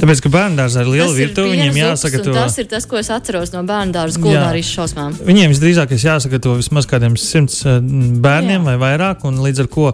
Tāpēc, 0.00 0.22
ka 0.22 0.30
bērnu 0.32 0.58
dārzā 0.60 0.84
ir 0.84 0.90
liela 0.92 1.10
virtuve, 1.16 1.50
viņiem 1.50 1.80
jāsagatavo. 1.80 2.36
Tas 2.38 2.58
ir 2.62 2.68
tas, 2.70 2.86
ko 2.88 3.00
es 3.00 3.10
atceros 3.12 3.52
no 3.54 3.64
bērnu 3.66 3.94
dārza 3.96 4.22
kulinārijas 4.22 4.70
šausmām. 4.76 5.16
Viņiem 5.26 5.50
visdrīzāk 5.52 5.96
jāsagatavo 5.98 6.60
vismaz 6.60 6.86
kādiem 6.90 7.18
simts 7.20 7.64
bērniem 7.66 8.60
Jā. 8.60 8.66
vai 8.68 8.76
vairāk, 8.86 9.26
un 9.26 9.42
līdz 9.44 9.64
ar 9.64 9.72
to 9.74 9.90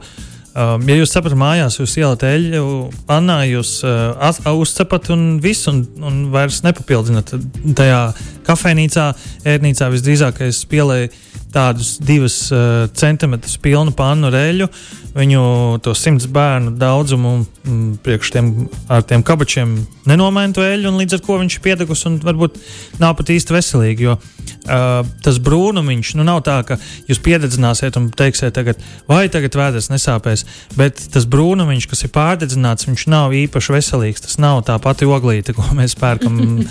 ja 0.54 0.96
jūs 0.98 1.12
cepat 1.14 1.34
mājās, 1.38 1.78
jūs 1.78 1.96
ielikat 2.00 2.26
eļļu, 2.30 2.64
pannā, 3.08 3.40
jūs 3.50 3.76
uh, 3.86 4.50
uzcepat 4.50 5.10
un 5.14 5.24
viss, 5.42 5.68
un, 5.70 5.84
un 6.02 6.22
vairs 6.32 6.62
nepapildināt. 6.66 7.34
Tajā 7.78 8.00
kafejnīcā, 8.46 9.10
ērnīcā 9.54 9.90
visdrīzākais 9.94 10.64
pielēja 10.70 11.12
tādus 11.54 11.96
divus 12.02 12.42
uh, 12.54 12.88
centimetrus 12.94 13.58
pilnu 13.62 13.94
pannu 13.96 14.30
reļu, 14.34 14.70
viņu 15.14 15.42
to 15.84 15.94
simts 15.98 16.28
bērnu 16.30 16.74
daudzumu 16.78 17.32
mm, 17.40 17.88
priekš 18.04 18.34
tiem 18.34 18.52
ar 18.90 19.02
tiem 19.06 19.24
kabačiem 19.26 19.74
nenomaina 20.08 20.54
to 20.54 20.64
eļļu, 20.64 20.90
un 20.90 21.00
līdz 21.00 21.18
ar 21.18 21.24
to 21.24 21.38
viņš 21.42 21.56
ir 21.56 21.64
piedegus 21.64 22.06
un 22.08 22.18
varbūt 22.22 22.58
nav 23.02 23.16
pat 23.18 23.32
īsti 23.34 23.56
veselīgi. 23.56 24.06
Jo 24.08 24.16
uh, 24.16 25.00
tas 25.24 25.40
brūnumiņš 25.42 26.12
nu, 26.18 26.26
nav 26.26 26.42
tā, 26.46 26.60
ka 26.66 26.78
jūs 27.10 27.20
piededzināsiet 27.24 27.98
un 28.00 28.08
teiksiet, 28.14 28.54
tagad, 28.56 28.80
vai 29.10 29.24
tagad 29.32 29.58
vēders 29.58 29.90
nesāpēs, 29.92 30.46
bet 30.78 31.02
tas 31.14 31.26
brūnumiņš, 31.30 31.88
kas 31.90 32.06
ir 32.06 32.12
pārdedzināts, 32.14 32.88
viņš 32.88 33.06
nav 33.12 33.34
īpaši 33.36 33.76
veselīgs. 33.76 34.24
Tas 34.26 34.38
nav 34.42 34.62
tā 34.68 34.78
pati 34.82 35.08
oglīte, 35.08 35.54
ko 35.56 35.66
mēs 35.76 35.96
pērkam 36.00 36.62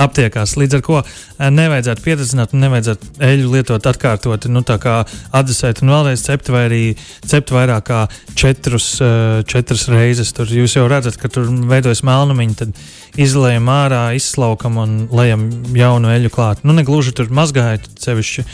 aptiekās. 0.00 0.56
Līdz 0.60 0.80
ar 0.80 0.84
to 0.88 1.00
uh, 1.00 1.14
nevajadzētu 1.54 2.04
piededzināt 2.04 2.54
un 2.54 2.64
nevajadzētu 2.66 3.14
eļļu 3.30 3.54
lietot 3.56 3.90
atkārtoti, 3.90 4.52
nu, 4.52 4.64
tā 4.66 4.78
kā 4.82 5.00
atdesēt 5.34 5.82
un 5.84 5.94
vēlreiz 5.94 6.24
cept, 6.26 6.50
vai 6.54 6.66
arī 6.68 6.82
cept 7.26 7.54
vairāk 7.54 7.83
kā 7.86 8.04
četrus, 8.38 8.88
uh, 9.04 9.42
četras 9.48 9.86
reizes. 9.92 10.32
Tur 10.36 10.50
jūs 10.50 10.76
jau 10.78 10.86
redzat, 10.90 11.18
ka 11.20 11.30
tur 11.32 11.50
veidojas 11.70 12.04
melnumiņi, 12.06 12.56
tad 12.62 13.20
izlējam 13.20 13.68
ārā, 13.72 14.04
izslaukam 14.18 14.80
un 14.82 14.96
lejam 15.14 15.46
jaunu 15.76 16.12
eļu 16.14 16.32
klāt. 16.34 16.64
Nu, 16.66 16.76
ne 16.76 16.86
gluži 16.86 17.14
tur 17.16 17.30
mazgājot, 17.34 17.92
sevišķi 18.04 18.46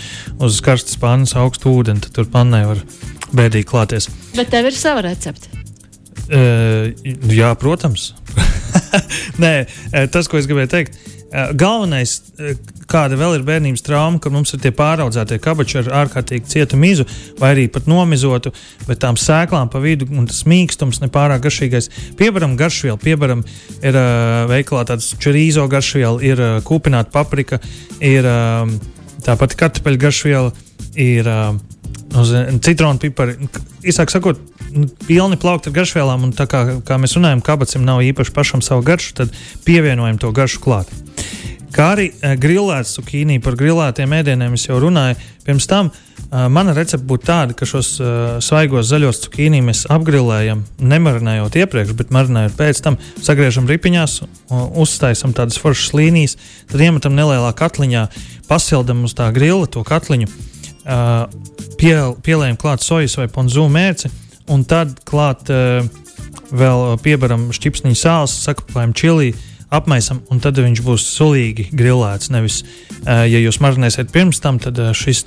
uz 0.42 0.60
karstas 0.64 1.00
pannas 1.00 1.36
augstu 1.38 1.72
ūdeni, 1.72 2.04
tad 2.04 2.18
tur 2.18 2.28
pannai 2.32 2.66
var 2.68 2.84
bēdīgi 3.30 3.70
klāties. 3.70 4.10
Bet 4.36 4.52
tev 4.52 4.70
ir 4.70 4.76
sava 4.76 5.06
recepte. 5.06 5.59
Uh, 6.30 6.90
jā, 7.34 7.50
protams. 7.58 8.12
Nē, 9.42 9.54
tas, 10.14 10.28
ko 10.30 10.38
es 10.38 10.46
gribēju 10.46 10.70
teikt, 10.70 11.00
galvenais, 11.30 12.16
kāda 12.90 13.18
vēl 13.18 13.36
ir 13.38 13.44
bērnības 13.46 13.84
trauma, 13.86 14.18
ka 14.22 14.32
mums 14.34 14.52
ir 14.54 14.62
tie 14.62 14.72
pāraudzētie 14.74 15.38
kabači 15.42 15.78
ar 15.80 15.90
ārkārtīgi 16.02 16.50
cietu 16.50 16.78
mizu, 16.80 17.06
vai 17.38 17.52
arī 17.54 17.66
pat 17.72 17.86
nomizotu, 17.90 18.52
bet 18.88 19.00
tām 19.04 19.18
sēklām 19.20 19.70
pa 19.70 19.82
vidu 19.82 20.08
un 20.10 20.26
tas 20.30 20.42
mīkstums 20.50 21.02
nepārāk 21.04 21.44
garšīgais. 21.46 21.90
Piebaram 22.18 22.56
garšvielu, 22.58 22.98
piebaram 23.00 23.44
ir 23.78 23.98
uh, 23.98 24.46
veikalā 24.50 24.86
tāds 24.90 25.12
čurīzo 25.22 25.68
garšviela, 25.70 26.18
ir 26.26 26.42
uh, 26.42 26.56
kūpināta 26.66 27.14
paprika, 27.14 27.60
ir 28.02 28.26
uh, 28.26 28.66
tāpat 29.26 29.54
kartupeļu 29.60 30.02
garšviela, 30.06 30.54
ir 30.98 31.30
uh, 31.30 31.54
uz 32.18 32.32
citronu 32.64 32.98
pipari. 33.02 33.36
Īsāk 33.86 34.12
sakot, 34.12 34.40
pilni 35.06 35.38
plaukti 35.40 35.70
ar 35.70 35.78
garšvielām, 35.80 36.26
un 36.28 36.34
tā 36.36 36.46
kā, 36.50 36.64
kā 36.86 36.98
mēs 37.00 37.16
runājam, 37.18 37.44
kabacim 37.44 37.86
nav 37.86 38.02
īpaši 38.06 38.34
pašam 38.34 38.64
savu 38.64 38.84
garšu, 38.86 39.16
tad 39.22 39.34
pievienojam 39.66 40.20
to 40.20 40.32
garšu 40.34 40.62
klāt. 40.64 40.90
Kā 41.70 41.92
arī 41.94 42.08
uh, 42.10 42.34
grilēts 42.40 42.96
cukīnī, 42.96 43.38
par 43.42 43.54
grilētiem 43.58 44.14
ēdieniem 44.18 44.56
es 44.58 44.66
jau 44.66 44.80
runāju. 44.82 45.18
Pirms 45.46 45.68
tam 45.70 45.92
uh, 45.92 46.48
mana 46.50 46.74
recepte 46.74 47.06
būtu 47.06 47.28
tāda, 47.28 47.54
ka 47.54 47.68
šos 47.68 47.92
uh, 48.02 48.10
svaigos 48.42 48.88
zaļos 48.90 49.22
cukīnī 49.28 49.62
mēs 49.64 49.84
apgrilējam, 49.90 50.64
nemarinējot 50.82 51.60
iepriekš, 51.62 51.94
bet 51.98 52.10
marinējot 52.14 52.58
pēc 52.58 52.82
tam, 52.82 52.98
sagriežam 53.22 53.70
ripiņās, 53.70 54.18
uztaisam 54.82 55.34
tādas 55.36 55.60
foršas 55.62 55.94
līnijas, 55.94 56.36
tad 56.72 56.82
iemetam 56.82 57.14
nelielā 57.14 57.54
katliņā, 57.54 58.08
pasildam 58.50 59.06
uz 59.06 59.14
tā 59.14 59.30
grila 59.34 59.70
to 59.70 59.86
katliņu, 59.86 60.26
uh, 60.90 61.24
pie, 61.78 61.94
pielējam 62.26 62.58
klāt 62.60 62.84
sojas 62.84 63.16
vai 63.20 63.28
ponzu 63.32 63.68
mērci 63.70 64.10
un 64.50 64.64
tad 64.68 64.98
klāt 65.08 65.50
uh, 65.52 65.86
vēl 66.50 66.98
piebaram 67.04 67.48
šķipsniņu 67.54 67.98
sāls, 67.98 68.34
sakopējam 68.44 68.94
čili, 68.96 69.30
apmaisam, 69.70 70.24
un 70.34 70.40
tad 70.42 70.58
viņš 70.58 70.82
būs 70.82 71.06
sulīgi 71.14 71.68
grilēts. 71.76 72.32
Nevis, 72.34 72.60
uh, 72.64 73.22
ja 73.30 73.42
jūs 73.42 73.60
marinēsiet 73.62 74.10
pirms 74.14 74.42
tam, 74.42 74.58
tad 74.62 74.78
uh, 74.82 74.92
šis 74.96 75.24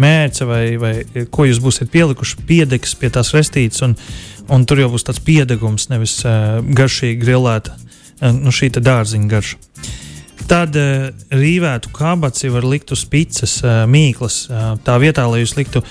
mērce 0.00 0.48
vai, 0.48 0.62
vai 0.80 0.94
ko 1.30 1.48
jūs 1.48 1.60
būsiet 1.62 1.92
pielikuši, 1.92 2.44
piedegs 2.48 2.96
pie 2.96 3.12
tās 3.12 3.34
restītes, 3.36 3.84
un, 3.84 3.96
un 4.52 4.64
tur 4.68 4.80
jau 4.80 4.92
būs 4.94 5.08
tāds 5.08 5.22
piedegums, 5.24 5.90
nevis 5.92 6.20
uh, 6.24 6.62
garšīgi 6.64 7.20
grilēta, 7.20 7.76
uh, 7.76 8.32
nu 8.32 8.54
šī 8.54 8.72
dārziņa 8.80 9.30
garša. 9.36 9.60
Tad 10.48 10.76
uh, 10.78 11.08
rīvētu 11.32 11.92
kabaci 11.94 12.50
var 12.52 12.66
likt 12.66 12.92
uz 12.94 13.04
pīcis, 13.08 13.60
uh, 13.64 13.82
mīklas. 13.90 14.44
Uh, 14.50 14.72
tā 14.84 14.96
vietā, 15.02 15.26
lai 15.30 15.42
jūs 15.42 15.56
liktu 15.58 15.84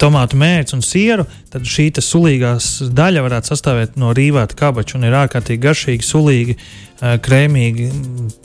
tomātu 0.00 0.38
mērci 0.40 0.72
un 0.72 0.80
sieru, 0.80 1.26
tad 1.52 1.66
šī 1.68 1.90
sulīgā 2.00 2.54
daļa 2.96 3.24
varētu 3.26 3.50
sastāvēt 3.50 3.98
no 4.00 4.14
rīvēta 4.16 4.56
kabača 4.56 4.96
un 4.96 5.04
ir 5.04 5.16
ārkārtīgi 5.18 5.60
garšīgi, 5.60 6.06
sulīgi, 6.08 6.54
krēmīgi. 7.26 7.90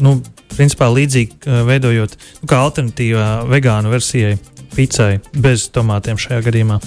Nu, 0.04 0.18
principā 0.52 0.90
līdzīgi 0.92 1.64
veidojot 1.70 2.18
nu, 2.20 2.50
alternatīvā 2.58 3.30
vegānu 3.48 3.94
versijai, 3.94 4.36
picai 4.76 5.14
bez 5.32 5.70
tomātiem 5.72 6.20
šajā 6.20 6.44
gadījumā. 6.50 6.82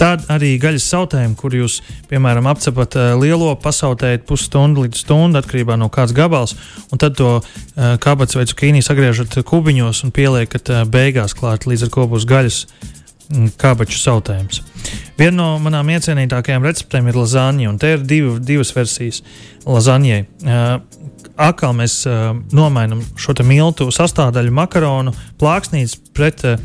Tad 0.00 0.24
arī 0.32 0.54
gaļas 0.60 0.86
sautējumi, 0.94 1.36
kur 1.36 1.54
jūs, 1.54 1.80
piemēram, 2.08 2.48
apcepat 2.48 2.96
uh, 2.96 3.10
lielo, 3.20 3.50
pasautējat 3.60 4.24
pusstundu 4.28 4.86
līdz 4.86 5.02
stundu 5.04 5.42
atkarībā 5.42 5.76
no 5.76 5.90
kāds 5.92 6.16
gabals, 6.16 6.56
un 6.88 7.02
tad 7.02 7.18
to 7.20 7.34
uh, 7.40 7.44
kabats 8.00 8.38
vai 8.38 8.46
cukīnī 8.48 8.80
sagriežat 8.84 9.36
kubiņos 9.44 10.06
un 10.06 10.14
pieliekat 10.16 10.72
uh, 10.72 10.86
beigās 10.88 11.36
klāt, 11.36 11.68
līdz 11.68 11.86
ar 11.88 11.92
ko 11.92 12.08
būs 12.14 12.24
gaļas 12.30 12.64
Mm, 13.30 13.52
kābaču 13.54 13.94
sautējums. 13.94 14.58
Viena 15.18 15.36
no 15.36 15.48
manām 15.62 15.86
iecienītākajām 15.94 16.64
receptēm 16.66 17.12
ir 17.12 17.18
lazāņa, 17.20 17.68
un 17.70 17.76
te 17.78 17.92
ir 17.94 18.02
div, 18.02 18.32
divas 18.42 18.72
versijas 18.74 19.20
lazāņai. 19.62 20.24
Atkal 21.40 21.72
mēs 21.76 22.02
uh, 22.08 22.34
nomainām 22.52 23.00
šo 23.20 23.34
miltu 23.46 23.88
sastāvdaļu, 23.94 24.52
makaronu, 24.52 25.14
plāksnītes 25.40 25.96
pret 26.16 26.42
uh, 26.44 26.58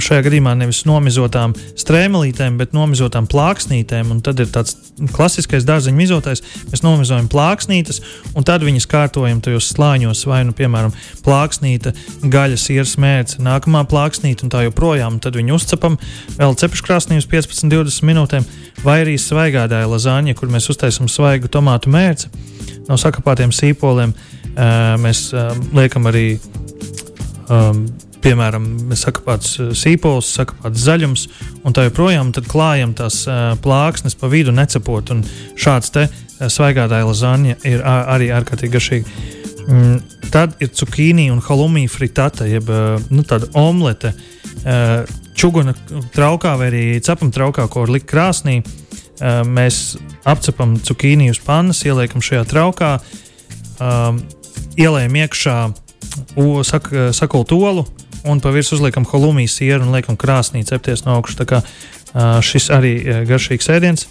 šajā 0.00 0.24
gadījumā 0.24 0.54
nevis 0.56 0.84
nomizotām 0.88 1.52
strēmelītēm, 1.78 2.56
bet 2.60 2.72
nomizotām 2.76 3.28
plāksnītēm. 3.30 4.14
Un 4.14 4.22
tad 4.24 4.40
ir 4.40 4.48
tāds 4.52 4.76
klasiskais 5.14 5.66
dārzeņu 5.68 5.98
mizotais. 5.98 6.42
Mēs 6.72 6.84
nomizojam 6.84 7.28
plāksnītes, 7.32 8.00
un 8.32 8.46
tad 8.48 8.64
viņas 8.64 8.88
kārtojam 8.90 9.42
tajos 9.44 9.68
slāņos, 9.74 10.24
vai 10.30 10.42
nu, 10.48 10.56
piemēram, 10.56 10.94
plāksnīte, 11.26 11.92
gaļas, 12.24 12.66
ieras 12.72 12.96
mērce, 13.00 13.40
nākamā 13.44 13.84
plāksnīte 13.90 14.46
un 14.46 14.54
tā 14.54 14.64
joprojām. 14.66 15.18
Un 15.18 15.24
tad 15.24 15.36
viņu 15.36 15.56
uzcepam 15.58 16.00
vēl 16.38 16.56
cepeškrāsnī 16.60 17.20
uz 17.20 17.28
15-20 17.30 18.08
minūtēm, 18.08 18.48
vai 18.84 19.00
arī 19.04 19.16
svaigādāja 19.20 19.88
lazāņa, 19.90 20.36
kur 20.38 20.52
mēs 20.52 20.70
uztaisam 20.72 21.08
svaigu 21.10 21.50
tomātu 21.52 21.92
mērci 21.92 22.30
no 22.88 22.98
sakapātiem 23.00 23.52
sīpoliem. 23.54 24.14
Uh, 24.50 24.96
mēs 25.00 25.28
uh, 25.34 25.52
liekam 25.76 26.08
arī 26.10 26.40
piemēram, 28.22 28.66
sakapāts 28.98 29.56
sīpols, 29.78 30.28
sakapāts 30.38 30.84
zaļums, 30.84 31.26
un 31.66 31.74
tā 31.74 31.88
joprojām 31.88 32.32
klājam 32.46 32.92
tās 32.94 33.24
plāksnes 33.62 34.14
pa 34.14 34.30
vidu 34.30 34.54
necepot. 34.54 35.10
Šāds 35.58 35.90
te 35.94 36.06
svaigātāja 36.40 37.08
lazaņa 37.08 37.56
ir 37.68 37.82
arī 37.84 38.30
ārkārtīgi 38.36 38.74
garšīga. 38.76 39.16
Mm, 39.70 39.96
tad 40.32 40.54
ir 40.62 40.70
cukīni 40.74 41.28
un 41.32 41.42
halumī 41.44 41.86
fritata, 41.90 42.46
jeb 42.48 42.70
nu, 43.10 43.24
tāda 43.26 43.50
omlete. 43.58 44.14
Čuguna 45.40 45.72
traukā 46.14 46.56
vai 46.60 46.68
arī 46.68 46.84
cepam 47.04 47.30
traukā, 47.32 47.68
ko 47.70 47.84
var 47.84 47.94
likt 47.96 48.08
krāsnī. 48.10 48.60
Mēs 49.20 49.98
apcepam 50.28 50.78
cukīni 50.80 51.30
uz 51.32 51.40
pannas, 51.44 51.82
ieliekam 51.84 52.24
šajā 52.24 52.44
traukā, 52.48 52.90
ielējam 54.80 55.16
iekšā 55.22 55.56
sak, 56.68 56.92
sakult 57.16 57.52
olu 57.52 57.86
un 58.28 58.40
pa 58.40 58.52
virsmu 58.52 58.78
uzliekam 58.78 59.06
halumī 59.08 59.46
sieru 59.48 59.86
un 59.86 59.94
liekam 59.94 60.16
krāsnī 60.20 60.64
cepties 60.68 61.06
no 61.06 61.16
augšas. 61.16 61.64
Šis 62.44 62.68
arī 62.74 62.94
garšīgs 63.28 63.70
ēdiens. 63.70 64.08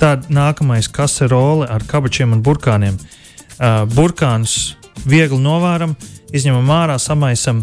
Tad 0.00 0.30
nākamais 0.32 0.88
kaserole 0.92 1.66
ar 1.68 1.84
kabačiem 1.86 2.32
un 2.32 2.42
burkāniem. 2.44 2.96
Burkānus 3.92 4.76
viegli 5.04 5.38
novāram, 5.40 5.94
izņemam 6.32 6.72
ārā, 6.72 6.96
samaisam 7.00 7.62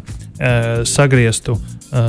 sagrieztu 0.90 1.58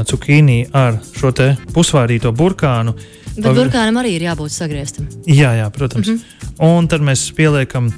cukīnī 0.09 0.65
ar 0.73 0.97
šo 1.13 1.33
pusvārīto 1.75 2.33
burkānu. 2.33 2.95
Bet 3.35 3.57
burkānam 3.57 3.99
arī 4.01 4.15
ir 4.17 4.29
jābūt 4.29 4.55
sagrieztam. 4.55 5.09
Jā, 5.27 5.53
jā 5.59 5.71
protams. 5.71 6.09
Mm 6.09 6.15
-hmm. 6.15 6.55
Un 6.59 6.89
tad 6.89 7.01
mēs 7.01 7.33
pieliekam 7.35 7.87
uh, 7.87 7.95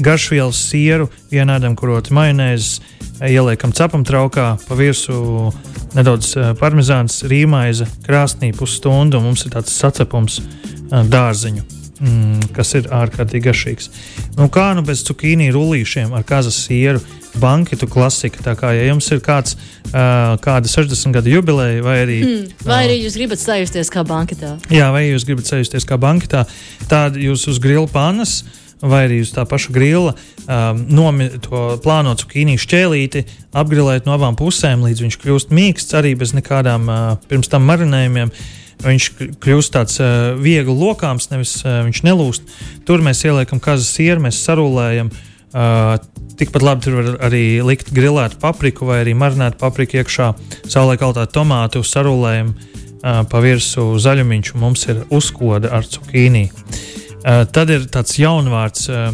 garšvielas 0.00 0.68
sieru, 0.70 1.08
vienādam 1.30 1.76
kuroti 1.76 2.14
majonēzi, 2.14 2.80
ieliekam 3.28 3.72
cepam 3.72 4.04
traukā, 4.04 4.56
pa 4.68 4.74
virsmu 4.74 5.52
nedaudz 5.94 6.36
uh, 6.36 6.52
parmezāns, 6.58 7.22
rīmaize, 7.22 7.86
krāsnī 8.06 8.52
pusstundu, 8.56 9.18
un 9.18 9.24
mums 9.24 9.46
ir 9.46 9.52
tāds 9.52 9.72
sacepums 9.72 10.40
uh, 10.40 11.04
dārziņu 11.06 11.75
mm, 12.00 12.50
kas 12.56 12.74
ir 12.78 12.88
ārkārtīgi 12.92 13.46
garšīgs. 13.46 13.88
Nu, 14.36 14.48
kā 14.52 14.70
nu 14.76 14.84
bez 14.86 15.04
cukīnī 15.06 15.48
rullīšiem 15.54 16.14
ar 16.16 16.26
kazas 16.28 16.58
sieru, 16.66 17.00
banketu 17.40 17.88
klasika. 17.90 18.42
Tā 18.44 18.56
kā 18.58 18.72
ja 18.76 18.86
jums 18.88 19.08
ir 19.12 19.22
kāds, 19.24 19.56
uh, 19.90 20.36
kāda 20.42 20.70
60 20.70 21.16
gadu 21.16 21.32
jubileja, 21.36 21.82
vai 21.84 21.96
arī, 22.04 22.18
mm, 22.24 22.66
vai 22.66 22.82
arī 22.88 23.00
jūs 23.04 23.16
gribat 23.18 23.42
sajusties 23.42 23.92
kā 23.92 24.04
banketā. 24.08 24.56
Jā, 24.72 24.90
vai 24.94 25.06
jūs 25.08 25.26
gribat 25.28 25.48
sajusties 25.48 25.88
kā 25.88 25.98
banketā, 26.00 26.46
tad 26.90 27.18
jūs 27.20 27.48
uz 27.52 27.60
grila 27.62 27.88
panas. 27.90 28.42
Vai 28.76 29.06
arī 29.06 29.22
uz 29.24 29.30
tā 29.32 29.46
paša 29.48 29.70
grila 29.72 30.10
um, 30.12 30.82
nomi, 30.92 31.30
to 31.40 31.78
plānotu 31.80 32.26
cukīniju 32.26 32.60
šķēlīti, 32.60 33.22
apgrilēt 33.56 34.04
no 34.04 34.12
abām 34.12 34.36
pusēm, 34.36 34.82
līdz 34.84 35.00
viņš 35.00 35.16
kļūst 35.22 35.54
mīksts, 35.56 35.96
arī 35.96 36.12
bez 36.20 36.34
nekādām 36.36 36.84
uh, 36.84 37.06
pirms 37.24 37.48
tam 37.48 37.64
marinējumiem. 37.70 38.28
Uh, 38.28 38.65
viņš 38.84 39.06
kļūst 39.42 39.74
tāds 39.74 40.00
uh, 40.02 40.34
viegli 40.40 40.74
lokāms, 40.76 41.30
nevis 41.32 41.58
uh, 41.64 41.80
viņš 41.86 42.02
nelūst. 42.06 42.54
Tur 42.88 43.04
mēs 43.04 43.24
ieliekam 43.26 43.60
kazas 43.62 43.88
sieru, 43.96 44.24
mēs 44.26 44.42
sarūlējam. 44.44 45.10
Uh, 45.56 45.96
tikpat 46.36 46.64
labi 46.64 46.84
tur 46.84 46.98
var 46.98 47.14
arī 47.30 47.44
likt 47.64 47.92
grilētu 47.96 48.40
papriku 48.42 48.88
vai 48.90 49.00
arī 49.04 49.14
marinētu 49.16 49.56
papriku 49.60 50.02
iekšā, 50.02 50.32
saulē 50.68 50.98
kaltā 51.00 51.24
tomātu, 51.32 51.80
sarūlējam 51.86 52.52
uh, 52.52 53.22
pa 53.30 53.40
virsmu 53.44 53.96
zaļumiņš, 54.02 54.52
un 54.52 54.64
mums 54.66 54.84
ir 54.92 55.02
uzkoda 55.08 55.72
ar 55.78 55.88
cukīnī. 55.88 56.50
Uh, 56.50 57.46
tad 57.48 57.72
ir 57.72 57.88
tāds 57.92 58.18
jaunvārds 58.20 58.90
uh, 58.92 59.08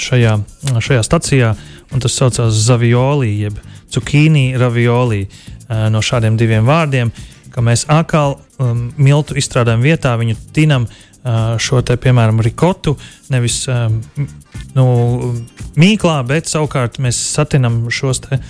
šajā, 0.00 0.38
šajā 0.80 1.04
stacijā, 1.06 1.52
un 1.92 2.00
tas 2.02 2.16
saucās 2.16 2.56
zavioli, 2.64 3.34
jeb 3.44 3.60
cukīni 3.92 4.54
ravioli 4.56 5.26
no 5.92 6.00
šādiem 6.04 6.34
diviem 6.40 6.64
vārdiem. 6.68 7.08
Uh, 7.12 7.31
ka 7.52 7.64
mēs 7.64 7.86
atkal 7.92 8.38
um, 8.58 8.86
miltu 8.96 9.36
izstrādājam 9.38 9.84
vietā, 9.84 10.14
viņu 10.20 10.36
tinam 10.56 10.86
uh, 10.88 11.54
šo 11.62 11.82
te, 11.86 11.96
piemēram, 12.00 12.40
rikotu, 12.44 12.96
nevis 13.32 13.62
um, 13.70 14.00
nu, 14.76 14.86
mīklā, 15.80 16.20
bet 16.28 16.50
savukārt 16.50 17.00
mēs 17.02 17.20
satinam 17.34 17.84
šos 17.92 18.24
te, 18.26 18.40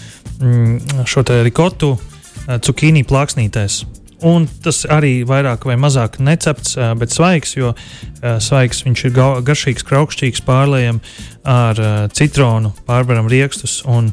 mm, 0.40 1.02
šo 1.08 1.24
te 1.26 1.42
rikotu 1.46 1.96
uh, 1.96 2.60
cukīnī 2.62 3.04
plāksnītēs. 3.08 3.82
Un 4.22 4.44
tas 4.62 4.84
arī 4.86 5.24
vairāk 5.26 5.64
vai 5.66 5.74
mazāk 5.82 6.20
necepts, 6.22 6.76
uh, 6.78 6.92
bet 6.98 7.10
svaigs, 7.10 7.56
jo 7.58 7.72
uh, 7.74 8.36
svaigs 8.38 8.84
viņš 8.86 9.04
ir 9.08 9.18
garšīgs, 9.48 9.86
kraukšķīgs, 9.88 10.44
pārlējam 10.46 11.02
ar 11.42 11.82
uh, 11.82 12.06
citronu, 12.14 12.70
pārbaram 12.86 13.30
riekstus 13.30 13.80
un 13.82 14.12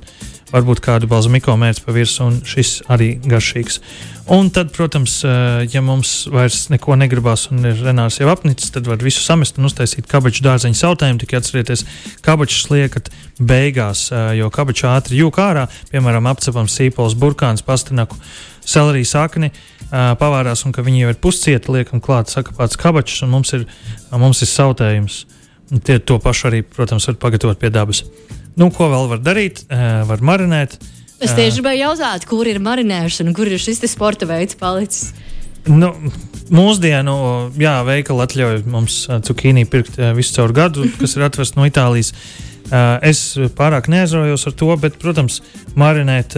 varbūt 0.53 0.81
kādu 0.83 1.09
balzamiko 1.09 1.55
mērķi 1.59 1.83
pa 1.85 1.93
virsmu, 1.95 2.27
un 2.29 2.39
šis 2.47 2.79
arī 2.91 3.13
garšīgs. 3.23 3.79
Un 4.29 4.51
tad, 4.53 4.69
protams, 4.75 5.23
eh, 5.25 5.65
ja 5.73 5.81
mums 5.81 6.27
vairs 6.29 6.67
neko 6.69 6.93
negribās 7.01 7.47
un 7.49 7.65
ir 7.65 7.79
renārs 7.81 8.19
jau 8.19 8.29
apnicis, 8.29 8.69
tad 8.73 8.85
var 8.89 9.01
visu 9.01 9.23
samest 9.25 9.57
un 9.57 9.65
uztaisīt 9.69 10.05
kabaču 10.09 10.43
dārzeņu 10.45 10.77
sautējumu. 10.77 11.21
Tikai 11.23 11.39
atcerieties, 11.39 11.85
kabačus 12.25 12.69
liekat 12.69 13.09
beigās, 13.41 14.11
eh, 14.11 14.37
jo 14.37 14.51
kabaču 14.53 14.85
ātri 14.89 15.17
jūk 15.23 15.41
ārā, 15.41 15.65
piemēram, 15.91 16.29
apcepam 16.29 16.69
sīpols, 16.69 17.17
burkāns, 17.17 17.65
pastinaku, 17.65 18.17
seleriju 18.61 19.05
sakni, 19.05 19.51
eh, 19.51 20.15
pavārās 20.15 20.65
un 20.65 20.71
ka 20.71 20.83
viņi 20.83 21.01
jau 21.01 21.09
ir 21.09 21.15
puscieti, 21.15 21.73
liekam 21.73 21.99
klāt 21.99 22.29
sakapāts 22.29 22.77
kabačus 22.77 23.23
un 23.23 23.29
mums 23.29 23.53
ir, 23.53 23.65
mums 24.11 24.41
ir 24.41 24.47
sautējums. 24.47 25.25
Tie 25.83 25.99
to 25.99 26.17
pašu 26.17 26.49
arī, 26.49 26.63
protams, 26.63 27.05
var 27.07 27.15
pagatavot 27.15 27.59
pie 27.59 27.69
dabas. 27.69 28.03
Nu, 28.57 28.71
ko 28.73 28.89
vēl 28.91 29.11
var 29.11 29.21
darīt? 29.23 29.65
Var 29.69 30.23
marinēt 30.25 30.79
Es 31.19 31.33
tieši 31.35 31.59
gribēju 31.59 31.81
jautāt, 31.83 32.23
kur 32.27 32.47
ir 32.47 32.61
marinēšana, 32.63 33.33
kur 33.35 33.49
ir 33.51 33.59
šis 33.59 33.81
sporta 33.91 34.27
veids 34.29 34.55
palicis. 34.59 35.11
Nu, 35.67 35.91
mūsdienu 36.55 37.15
jā, 37.59 37.73
veikali 37.83 38.23
atļauj 38.23 38.61
mums 38.71 39.01
cukīnī 39.27 39.65
pirkt 39.69 39.99
visu 40.15 40.37
caur 40.37 40.55
gadu, 40.55 40.87
kas 41.01 41.17
ir 41.17 41.27
atvests 41.27 41.59
no 41.59 41.67
Itālijas. 41.67 42.13
Es 43.03 43.33
pārāk 43.57 43.89
neaizraujos 43.91 44.47
ar 44.47 44.55
to, 44.55 44.69
bet, 44.79 44.95
protams, 45.01 45.41
marinēt 45.79 46.37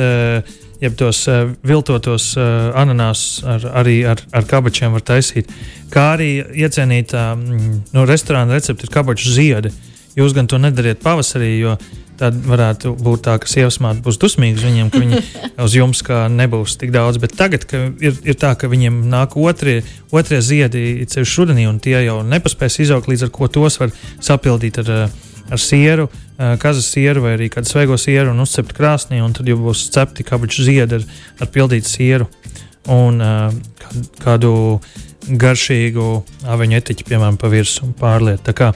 jeb 0.82 0.97
tos 0.97 1.28
viltotos 1.67 2.32
ananāsus 2.39 3.43
ar, 3.45 3.67
arī 3.84 4.00
ar, 4.10 4.24
ar 4.34 4.50
kabačiem 4.50 4.95
var 4.95 5.06
taisīt. 5.06 5.52
Kā 5.93 6.15
arī 6.15 6.32
iecienītā 6.63 7.26
no 7.38 8.10
restorāna 8.10 8.58
recepte 8.58 8.88
ir 8.88 8.95
kabaču 8.95 9.36
ziedi. 9.36 9.76
Jūs 10.17 10.36
gan 10.36 10.47
to 10.52 10.60
nedariet 10.60 11.02
pavasarī, 11.04 11.54
jo 11.62 11.76
tad 12.21 12.38
varētu 12.45 12.93
būt 13.02 13.24
tā, 13.26 13.38
ka 13.41 13.50
sievas 13.50 13.80
māte 13.82 14.04
būs 14.06 14.19
dusmīga 14.21 14.62
viņiem, 14.62 14.91
ka 14.93 15.02
viņi 15.02 15.21
uz 15.65 15.76
jums 15.78 16.04
nebūs 16.36 16.78
tik 16.82 16.93
daudz. 16.93 17.17
Bet 17.21 17.34
tagad 17.39 17.65
ir, 17.74 18.13
ir 18.13 18.38
tā, 18.38 18.54
ka 18.60 18.69
viņiem 18.71 19.02
nāk 19.10 19.38
otrie, 19.39 19.80
otrie 20.13 20.41
ziedi, 20.45 21.02
ceļš 21.10 21.38
rudenī, 21.41 21.65
un 21.69 21.82
tie 21.82 21.97
jau 22.06 22.21
nepaspēs 22.28 22.82
izaugt, 22.86 23.10
līdz 23.12 23.28
ar 23.28 23.34
ko 23.34 23.50
tos 23.50 23.80
var 23.82 23.93
sapildīt 24.21 24.82
ar, 24.84 25.10
ar 25.50 25.62
sieru, 25.62 26.10
kazas 26.62 26.91
sieru 26.93 27.26
vai 27.26 27.36
arī 27.38 27.50
kādu 27.54 27.69
svaigo 27.69 27.97
sieru 28.02 28.36
un 28.36 28.43
uzcept 28.45 28.76
krāsnī, 28.78 29.21
un 29.24 29.34
tad 29.38 29.50
jau 29.50 29.58
būs 29.62 29.88
cepti 29.93 30.26
kabaču 30.28 30.65
ziedi 30.67 31.00
ar, 31.00 31.08
ar 31.41 31.50
pildītu 31.54 31.89
sieru 31.89 32.30
un 32.89 33.21
kādu 34.21 34.54
garšīgu 35.27 36.07
aviņu 36.49 36.77
etiķi, 36.77 37.07
piemēram, 37.07 37.38
pa 37.41 37.51
virsmu 37.51 37.93
pārliet. 37.99 38.43
Tā 38.45 38.55
kā 38.57 38.71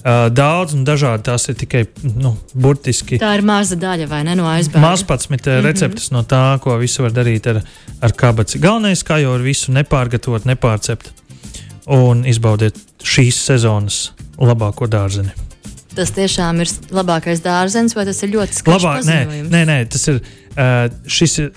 Uh, 0.00 0.30
daudz 0.32 0.72
un 0.72 0.80
dažādi 0.88 1.26
tās 1.26 1.44
ir 1.52 1.56
tikai 1.60 1.82
nu, 2.16 2.30
burtiski. 2.56 3.18
Tā 3.20 3.34
ir 3.36 3.42
maza 3.44 3.76
daļa, 3.76 4.06
vai 4.08 4.22
ne? 4.24 4.32
No 4.38 4.46
aizbēga. 4.48 4.80
Maz 4.80 5.02
pats 5.04 5.28
mm 5.28 5.36
-hmm. 5.36 5.66
receptes 5.66 6.08
no 6.10 6.22
tā, 6.24 6.56
ko 6.64 6.78
visu 6.80 7.02
var 7.02 7.12
darīt 7.12 7.46
ar, 7.50 7.60
ar 8.00 8.12
kabaci. 8.12 8.58
Galvenais, 8.58 9.04
kā 9.04 9.20
jau 9.20 9.34
ar 9.34 9.44
visu 9.44 9.72
nepārgatavot, 9.76 10.46
nepārcept 10.48 11.12
un 11.86 12.24
izbaudiet 12.24 12.80
šīs 13.04 13.42
sezonas 13.44 14.12
labāko 14.38 14.88
dārzeni. 14.88 15.36
Tas 15.94 16.10
tiešām 16.16 16.60
ir 16.60 16.68
labākais 16.90 17.44
dārzens, 17.44 17.94
vai 17.94 18.06
tas 18.08 18.22
ir 18.22 18.30
ļoti 18.30 18.56
skaists? 18.56 18.84
Labāk, 18.84 19.04
nē, 19.04 19.42
nē, 19.50 19.64
nē, 19.66 19.78
tas 19.84 20.08
ir. 20.08 20.22
Uh, 20.50 20.88
šis 21.06 21.38
ir 21.38 21.52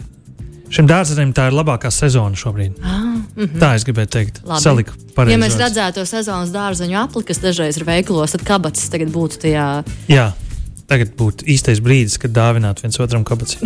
Šim 0.74 0.88
dārzenim 0.90 1.34
tā 1.38 1.52
ir 1.52 1.54
labākā 1.54 1.92
sezona 1.94 2.38
šobrīd. 2.40 2.80
Ah, 2.82 3.02
mm 3.04 3.26
-hmm. 3.36 3.60
Tā 3.62 3.76
es 3.78 3.84
gribēju 3.86 4.10
teikt. 4.10 4.40
Saliku 4.60 4.94
pareizi. 5.16 5.36
Ja 5.36 5.42
mēs 5.42 5.58
redzētu 5.60 6.00
to 6.00 6.06
sezonas 6.06 6.50
dārzeņu 6.50 6.98
apli, 6.98 7.24
kas 7.24 7.42
dažreiz 7.44 7.78
ir 7.78 7.86
veikalos, 7.86 8.32
tad 8.32 8.44
kabatas 8.48 8.90
tagad 8.90 9.12
būtu 9.14 9.38
tajā. 9.44 9.84
Jā, 10.10 10.32
tagad 10.88 11.14
būtu 11.18 11.46
īstais 11.46 11.80
brīdis, 11.80 12.18
kad 12.18 12.32
dāvināt 12.34 12.82
viens 12.82 13.00
otram 13.00 13.24
kabatas. 13.24 13.58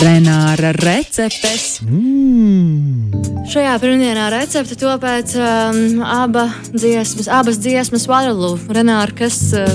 Renāra 0.00 0.72
receptes. 0.72 1.80
Mm. 1.82 3.12
Šajā 3.52 3.74
pirmdienā 3.80 4.30
recepte 4.32 4.76
to 4.76 4.94
pēc 5.00 5.34
um, 5.36 6.00
aba 6.02 6.48
dziesmas, 6.72 7.28
abas 7.28 7.58
dziesmas 7.58 8.08
Waterloo. 8.08 8.58
Renāra, 8.68 9.12
kas 9.12 9.52
uh, 9.52 9.68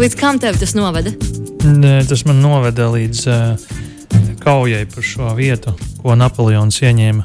līdz 0.00 0.16
kam 0.16 0.38
tev 0.38 0.56
tas 0.58 0.74
noveda? 0.74 1.12
Tas 2.08 2.24
man 2.24 2.40
noveda 2.40 2.88
līdz 2.88 3.26
uh, 3.28 3.78
kaujai 4.48 4.86
par 4.88 5.04
šo 5.04 5.34
vietu, 5.36 5.74
ko 6.00 6.14
Napoleons 6.16 6.78
ieņēma. 6.80 7.24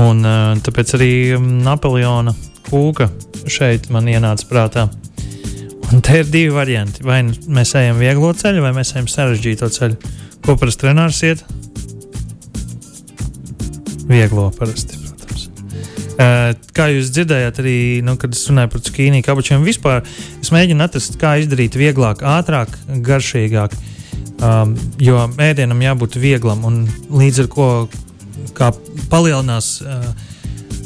Un, 0.00 0.22
uh, 0.24 0.54
tāpēc 0.64 0.94
arī 0.96 1.10
Napoleona 1.36 2.32
kūka 2.70 3.10
šeit 3.48 3.90
man 3.92 4.08
ienāca 4.08 4.46
prātā. 4.48 4.86
Un 5.92 6.00
te 6.04 6.22
ir 6.22 6.30
divi 6.32 6.54
varianti. 6.54 7.04
Vai 7.04 7.18
nu 7.26 7.36
mēs 7.52 7.74
ejam 7.76 8.00
vieglo 8.00 8.30
ceļu, 8.36 8.62
vai 8.64 8.72
mēs 8.76 8.94
ejam 8.94 9.08
sarežģīto 9.12 9.68
ceļu. 9.74 9.98
Ko 10.46 10.56
parasti 10.56 10.86
trenārs 10.86 11.20
iet? 11.28 11.44
Vieglo 14.08 14.48
parasti. 14.56 14.96
Uh, 16.18 16.56
kā 16.74 16.88
jūs 16.94 17.12
dzirdējāt, 17.12 17.60
arī 17.60 17.76
nu, 18.06 18.16
kad 18.18 18.32
es 18.32 18.46
runāju 18.48 18.72
par 18.72 18.86
cukīniju 18.88 19.28
kabačiem, 19.28 19.60
vispār 19.66 20.00
es 20.40 20.48
mēģinu 20.56 20.88
atrast, 20.88 21.20
kā 21.20 21.36
izdarīt 21.42 21.76
vieglāk, 21.76 22.24
ātrāk, 22.24 22.72
garšīgāk. 23.04 23.76
Um, 24.38 24.76
jo 25.02 25.18
ēdienam 25.42 25.80
jābūt 25.82 26.14
vieglam 26.22 26.62
un 26.68 26.82
līdz 27.10 27.40
ar 27.42 27.48
to 27.50 28.68
palielinās 29.10 29.70
uh, 29.82 30.04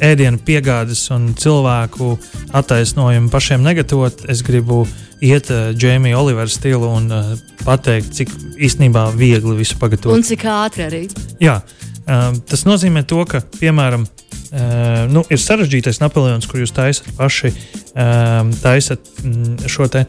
ēdienu 0.01 0.41
piegādes 0.41 1.03
un 1.13 1.35
cilvēku 1.37 2.15
attaisnojumu 2.57 3.29
pašiem 3.33 3.61
negatavot, 3.65 4.25
es 4.33 4.41
gribu 4.47 4.87
iet 5.21 5.51
uh, 5.53 5.71
Jamie 5.77 6.17
Olivera 6.17 6.49
stilu 6.49 6.89
un 6.89 7.13
uh, 7.13 7.35
pateikt, 7.67 8.15
cik 8.17 8.33
īstenībā 8.57 9.11
viegli 9.19 9.59
visu 9.61 9.77
pagatavot. 9.81 10.17
Un 10.17 10.25
cik 10.27 10.47
ātri 10.49 10.87
arī. 10.89 11.03
Jā, 11.43 11.59
uh, 11.61 12.31
tas 12.49 12.65
nozīmē 12.65 13.05
to, 13.05 13.21
ka, 13.29 13.43
piemēram, 13.59 14.09
uh, 14.09 15.05
nu, 15.13 15.27
ir 15.29 15.45
sarežģītais 15.45 16.01
Napoleons, 16.01 16.49
kur 16.49 16.65
jūs 16.65 16.73
taisat 16.73 17.13
paši 17.21 17.53
uh, 17.53 18.49
taisat, 18.65 19.13
mm, 19.23 19.69
šo 19.69 19.93
te 19.93 20.07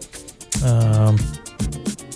uh, 0.64 1.12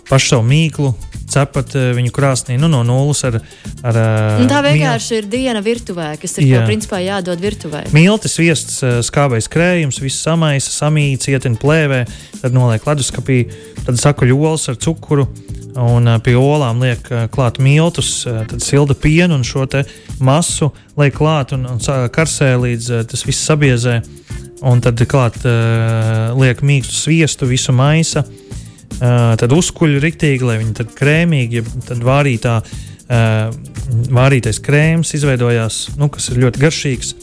pašu 0.08 0.38
savu 0.38 0.48
mīklu, 0.48 0.96
cepat 1.32 1.76
eh, 1.76 1.90
viņu 1.98 2.14
krāsnī 2.16 2.58
nu, 2.60 2.70
no 2.72 2.84
nulles 2.88 3.24
ar. 3.28 3.40
ar 3.86 4.00
un 4.42 4.50
tā 4.50 4.62
vienkārši 4.66 5.14
mīl... 5.14 5.20
ir 5.20 5.30
diena 5.32 5.64
virtuvē, 5.64 6.10
kas 6.22 6.38
ir 6.38 6.48
jā. 6.48 6.62
tev, 6.62 6.72
principā 6.72 7.02
jādod 7.04 7.42
virtuvē. 7.44 7.84
Miltis, 7.96 8.38
viests, 8.40 8.80
eh, 8.86 9.00
skābais 9.06 9.50
krējums, 9.52 10.00
viss 10.04 10.24
samaisa, 10.24 10.72
samīts, 10.74 11.30
ietin 11.32 11.58
plēvē, 11.60 12.06
tad 12.42 12.56
noliek 12.56 12.88
leduskapī, 12.88 13.44
tad 13.84 14.00
sakuļ 14.02 14.34
olas 14.38 14.70
ar 14.72 14.80
cukuru. 14.82 15.28
Un 15.78 16.10
pie 16.26 16.34
olām 16.34 16.80
liek 16.82 17.06
klāt 17.30 17.60
miltus, 17.62 18.24
tad 18.26 18.64
silda 18.66 18.96
pienu 18.98 19.36
un 19.38 19.44
šo 19.46 19.68
masu 20.18 20.72
liek 20.98 21.14
klāt 21.14 21.54
un, 21.54 21.68
un 21.70 21.78
karsē 22.10 22.56
līdz 22.58 23.06
tas 23.12 23.22
viss 23.28 23.46
sabiezē. 23.46 24.00
Un 24.66 24.82
tad 24.82 24.98
klāt 25.06 25.38
liek 26.34 26.66
mīkstu 26.66 26.98
sviestu, 26.98 27.46
visu 27.46 27.78
maisa. 27.78 28.26
Tad 28.98 29.52
uzkuļu 29.54 30.02
rīktīgi, 30.02 30.46
lai 30.48 30.58
viņi 30.62 30.74
tad 30.80 30.94
krēmīgi, 30.98 31.62
tad 31.86 32.02
vārītā, 32.06 32.56
vārītais 34.18 34.60
krēms 34.64 35.14
izveidojās, 35.18 35.84
nu, 36.00 36.10
kas 36.14 36.32
ir 36.32 36.42
ļoti 36.46 36.64
garšīgs. 36.64 37.14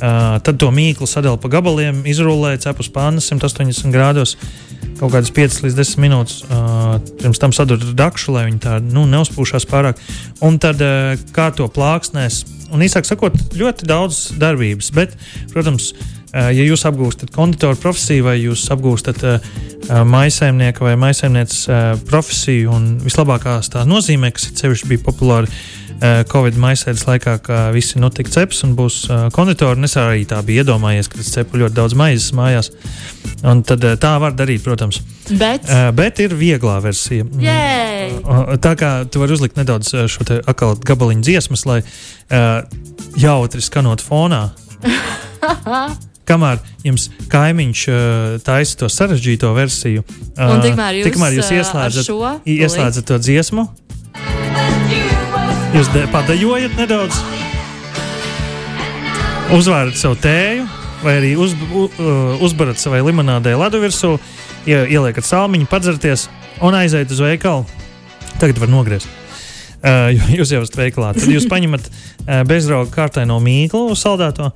Tad 0.00 0.56
to 0.56 0.70
mīklu 0.72 1.04
sadala 1.10 1.36
pa 1.40 1.50
gabaliem, 1.52 2.00
izrullē 2.08 2.54
cepus 2.62 2.88
pānas 2.92 3.28
180 3.28 3.92
grādos. 3.92 4.36
Kaut 5.00 5.12
kādas 5.12 5.32
5 5.32 5.62
līdz 5.64 5.76
10 5.76 6.00
minūtes 6.00 6.40
uh, 6.44 6.98
pirms 7.20 7.40
tam 7.40 7.54
sadūrīt 7.56 7.94
dakšu, 7.96 8.34
lai 8.34 8.46
viņi 8.50 8.58
tā 8.60 8.74
nu, 8.84 9.06
neuzpūšās 9.08 9.64
pārāk. 9.68 10.00
Un 10.44 10.58
tad 10.60 10.80
uh, 10.84 11.20
kā 11.36 11.48
to 11.56 11.68
plāksnēs. 11.72 12.42
Un 12.72 12.84
īsāk 12.84 13.08
sakot, 13.08 13.36
ļoti 13.56 13.88
daudz 13.88 14.26
darbības. 14.40 14.90
Bet, 14.96 15.16
protams, 15.54 15.94
uh, 15.94 16.19
ja 16.32 16.64
jūs 16.64 16.86
apgūstat 16.88 17.32
konditoru 17.34 17.78
profesiju, 17.80 18.26
vai 18.28 18.36
jūs 18.38 18.66
apgūstat 18.74 19.24
uh, 19.26 19.50
maisaimnieka 20.06 20.84
vai 20.84 20.96
maisaimnieces 21.00 21.66
profesiju, 22.08 22.72
un 22.76 22.88
vislabākās 23.04 23.72
tā 23.72 23.84
nozīmē, 23.88 24.32
kas 24.34 24.50
sevišķi 24.60 24.90
bija 24.92 25.06
populāri 25.06 25.60
Covid 26.00 26.56
maisēdes 26.56 27.02
laikā, 27.04 27.34
ka 27.44 27.56
visi 27.74 28.00
notika 28.00 28.32
ceps 28.32 28.62
un 28.64 28.72
būs 28.78 29.02
konditori. 29.36 29.84
Es 29.84 29.98
arī 30.00 30.24
tā 30.28 30.38
biju 30.46 30.64
iedomājies, 30.64 31.10
ka 31.12 31.20
es 31.20 31.28
cepu 31.34 31.60
ļoti 31.60 31.76
daudz 31.76 31.96
maizes 31.98 32.32
mājās. 32.36 32.70
Un 33.44 33.60
tad 33.68 33.84
tā 34.00 34.14
var 34.22 34.32
darīt, 34.36 34.64
protams. 34.64 35.02
Bet, 35.28 35.68
bet 35.96 36.24
ir 36.24 36.32
vieglā 36.40 36.78
versija. 36.84 37.28
Yay! 37.44 38.16
Tā 38.64 38.76
kā 38.80 38.94
tu 39.12 39.20
vari 39.20 39.36
uzlikt 39.36 39.60
nedaudz 39.60 39.92
šo 40.08 40.24
akālu 40.40 40.80
gabaliņu 40.88 41.26
dziesmas, 41.26 41.66
lai 41.68 41.82
jautri 43.20 43.64
skanot 43.64 44.04
fonā. 44.04 44.46
kamēr 46.30 46.62
jums 46.86 47.08
kaimiņš 47.32 47.84
uh, 47.90 48.38
taisa 48.46 48.78
to 48.80 48.90
sarežģīto 48.92 49.50
versiju, 49.56 50.04
uh, 50.06 50.56
tikmēr 50.64 51.00
jūs, 51.00 51.10
tikmēr 51.10 51.36
jūs 51.38 51.52
ieslēdzat, 51.58 52.10
ieslēdzat 52.46 53.08
to 53.10 53.20
dziesmu, 53.26 53.66
jūs 55.76 55.92
padējojat 56.14 56.76
nedaudz, 56.78 57.22
uzvērat 59.56 59.98
savu 59.98 60.18
tēju, 60.22 60.66
vai 61.04 61.16
arī 61.20 61.34
uz, 61.40 61.54
uh, 61.56 62.36
uzbarat 62.44 62.80
savai 62.80 63.02
limonādei 63.06 63.56
ledu 63.58 63.82
virsū, 63.82 64.16
ie, 64.68 64.82
ieliekat 64.86 65.26
salmiņu, 65.26 65.70
padzerties 65.70 66.28
un 66.60 66.76
aiziet 66.76 67.10
uz 67.10 67.22
veikalu. 67.24 67.66
Tagad 68.40 68.60
var 68.60 68.70
nogriezt. 68.72 69.19
Uh, 69.80 70.10
jūs 70.36 70.50
jau 70.52 70.60
esat 70.60 70.76
veikalā. 70.76 71.14
Tad 71.16 71.30
jūs 71.32 71.46
paņemat 71.48 71.86
uh, 71.88 72.42
bezrauga 72.48 72.90
kārtaino 72.92 73.38
mīklu, 73.40 73.94
saldēto. 73.96 74.50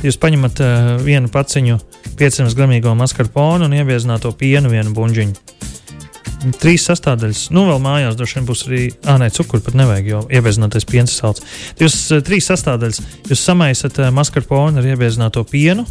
Jūs 0.00 0.16
paņemat 0.20 0.62
uh, 0.64 0.92
vienu 1.04 1.28
paciņu 1.32 1.76
500 2.16 2.56
gramīgo 2.56 2.94
mascarponu 2.96 3.68
un 3.68 3.76
iebiezināto 3.76 4.32
pienu 4.40 4.72
vienu 4.72 4.94
buļģiņu. 4.96 5.58
Trīs 6.56 6.86
sastāvdaļas. 6.88 7.50
Nu, 7.52 7.66
vēl 7.68 7.82
mājās 7.84 8.16
droši 8.16 8.38
vien 8.38 8.48
būs 8.48 8.64
arī. 8.64 8.80
Ah, 9.04 9.20
nē, 9.20 9.28
cukuru 9.36 9.60
pat 9.66 9.76
nevajag, 9.76 10.08
jo 10.08 10.22
iebiezinātais 10.32 10.88
piens 10.88 11.12
ir 11.12 11.18
salds. 11.26 11.44
Jūs 11.80 12.00
uh, 12.16 12.24
trīs 12.24 12.48
sastāvdaļas. 12.48 13.04
Jūs 13.28 13.44
samaisat 13.44 14.00
uh, 14.00 14.08
mascarponu 14.16 14.80
ar 14.80 14.92
iebiezināto 14.94 15.44
pienu, 15.44 15.84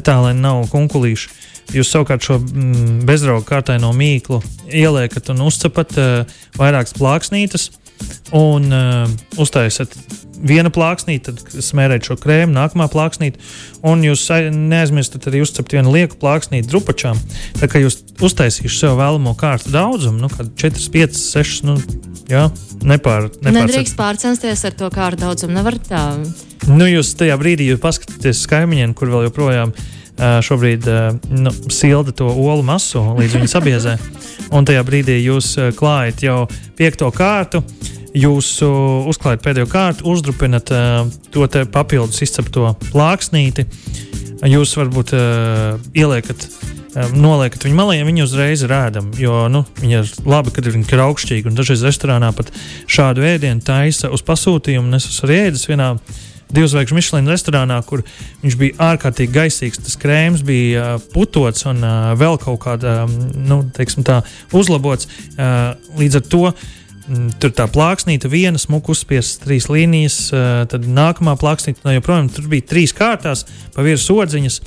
tā 0.00 0.16
lai 0.24 0.32
nav 0.38 0.64
kunkulīšu. 0.72 1.42
Jūs 1.76 1.92
savukārt 1.92 2.24
šo 2.24 2.40
mm, 2.40 3.04
bezrauga 3.08 3.44
kārtaino 3.48 3.92
mīklu 3.96 4.40
ieliekat 4.72 5.28
un 5.32 5.44
uzcepat 5.44 5.96
uh, 6.00 6.36
vairākas 6.56 6.96
plāksnītes 6.96 7.70
un 8.34 8.70
uh, 8.72 9.40
uztaisat 9.40 9.94
viena 10.44 10.70
plāksnīte, 10.72 11.32
tad 11.32 11.64
smērēt 11.64 12.08
šo 12.08 12.16
krēmu, 12.20 12.54
nākamā 12.56 12.88
plāksnīte, 12.92 13.40
un 13.86 14.02
jūs 14.04 14.26
neaizmirstat 14.52 15.28
arī 15.30 15.44
uzcept 15.44 15.76
vienu 15.76 15.94
lieku 15.94 16.18
plāksnīti 16.20 16.68
drupačām. 16.70 17.20
Tā 17.60 17.68
kā 17.70 17.82
jūs 17.82 18.00
uztaisīsiet 18.24 18.74
sev 18.74 18.98
vēlamo 19.00 19.34
kārtu 19.38 19.72
daudzumu, 19.74 20.26
nu, 20.26 20.30
4, 20.60 20.88
5, 20.98 21.18
6, 21.20 21.64
nu, 21.68 21.78
jā, 22.30 22.46
nepār, 22.84 23.30
nepār 23.40 23.60
Nedrīkst 23.62 23.98
pārcensties 23.98 24.66
ar 24.68 24.76
to 24.78 24.90
kārtu 24.94 25.24
daudzumu, 25.24 25.56
nevar 25.56 25.78
tā. 25.80 26.04
Nu, 26.68 26.88
jūs 26.88 27.14
tajā 27.20 27.36
brīdī, 27.40 27.70
jūs 27.72 27.82
paskatāties 27.82 28.42
uz 28.42 28.48
kaimiņiem, 28.50 28.96
kur 28.98 29.12
vēl 29.12 29.28
joprojām 29.28 29.72
uh, 29.72 29.90
šobrīd 30.18 30.86
uh, 30.86 31.16
nu, 31.30 31.50
silda 31.72 32.12
to 32.14 32.28
olu 32.30 32.62
masu 32.66 33.02
līdz 33.18 33.38
viņa 33.38 33.50
sabiezē. 33.50 33.96
Un 34.54 34.66
tajā 34.66 34.84
brīdī 34.86 35.18
jūs 35.24 35.54
uh, 35.58 35.72
klājat 35.74 36.22
jau 36.26 36.38
piekto 36.78 37.10
kārtu. 37.14 37.64
Jūs 38.14 38.60
uzklājat 38.62 39.40
pēdējo 39.42 39.66
kārtu, 39.66 40.04
uzdrupinat 40.06 40.70
to 41.34 41.46
papildus 41.74 42.20
izcepto 42.22 42.68
plāksnīti. 42.92 43.64
Jūs 44.46 44.76
varbūt 44.78 45.10
ieliekat, 45.98 46.44
noliekat 47.10 47.66
viņu 47.66 47.74
malā, 47.74 47.96
ja 47.98 48.06
viņi 48.06 48.22
uzreiz 48.22 48.62
ir 48.62 48.70
ēdami. 48.76 49.18
Jo 49.18 49.48
nu, 49.50 49.64
viņi 49.80 49.98
ir 49.98 50.12
labi, 50.30 50.54
kad 50.54 50.70
ir 50.70 51.02
augšķīgi. 51.08 51.50
Un 51.50 51.58
dažreiz 51.58 51.82
restorānā 51.82 52.30
pat 52.38 52.54
šādu 52.86 53.26
ēdienu 53.26 53.66
taisa 53.66 54.12
uz 54.14 54.22
pasūtījumu. 54.22 54.94
Es 54.94 55.10
esmu 55.10 55.26
arī 55.26 55.40
ēdis 55.48 55.66
vienā 55.72 55.90
divu 56.54 56.70
zvaigžņu 56.70 56.98
Michelin 56.98 57.32
restorānā, 57.32 57.80
kur 57.86 58.04
viņš 58.42 58.58
bija 58.60 58.92
ārkārtīgi 58.92 59.34
gaisīgs. 59.34 59.82
Tas 59.84 59.98
krēms 60.00 60.44
bija 60.46 60.94
putots 61.14 61.66
un 61.70 61.82
vēl 62.20 62.38
kaut 62.42 62.62
kāda 62.64 63.02
nu, 63.08 63.62
tā, 63.74 64.22
uzlabots. 64.54 65.10
Līdz 65.98 66.20
ar 66.20 66.26
to 66.30 66.46
tur 67.42 67.52
tā 67.52 67.66
plāksnīte, 67.68 68.30
viena 68.32 68.60
smuka 68.60 68.94
uzspiesta, 68.94 69.44
trīs 69.44 69.68
līnijas, 69.68 70.16
tad 70.70 70.86
nākamā 70.88 71.36
plāksnīte, 71.40 71.84
no 71.84 71.92
joprojām 71.92 72.30
tur 72.32 72.48
bija 72.52 72.64
trīs 72.70 72.94
kārtās, 72.96 73.44
pa 73.74 73.84
virsmu 73.84 74.06
sodziņas, 74.22 74.60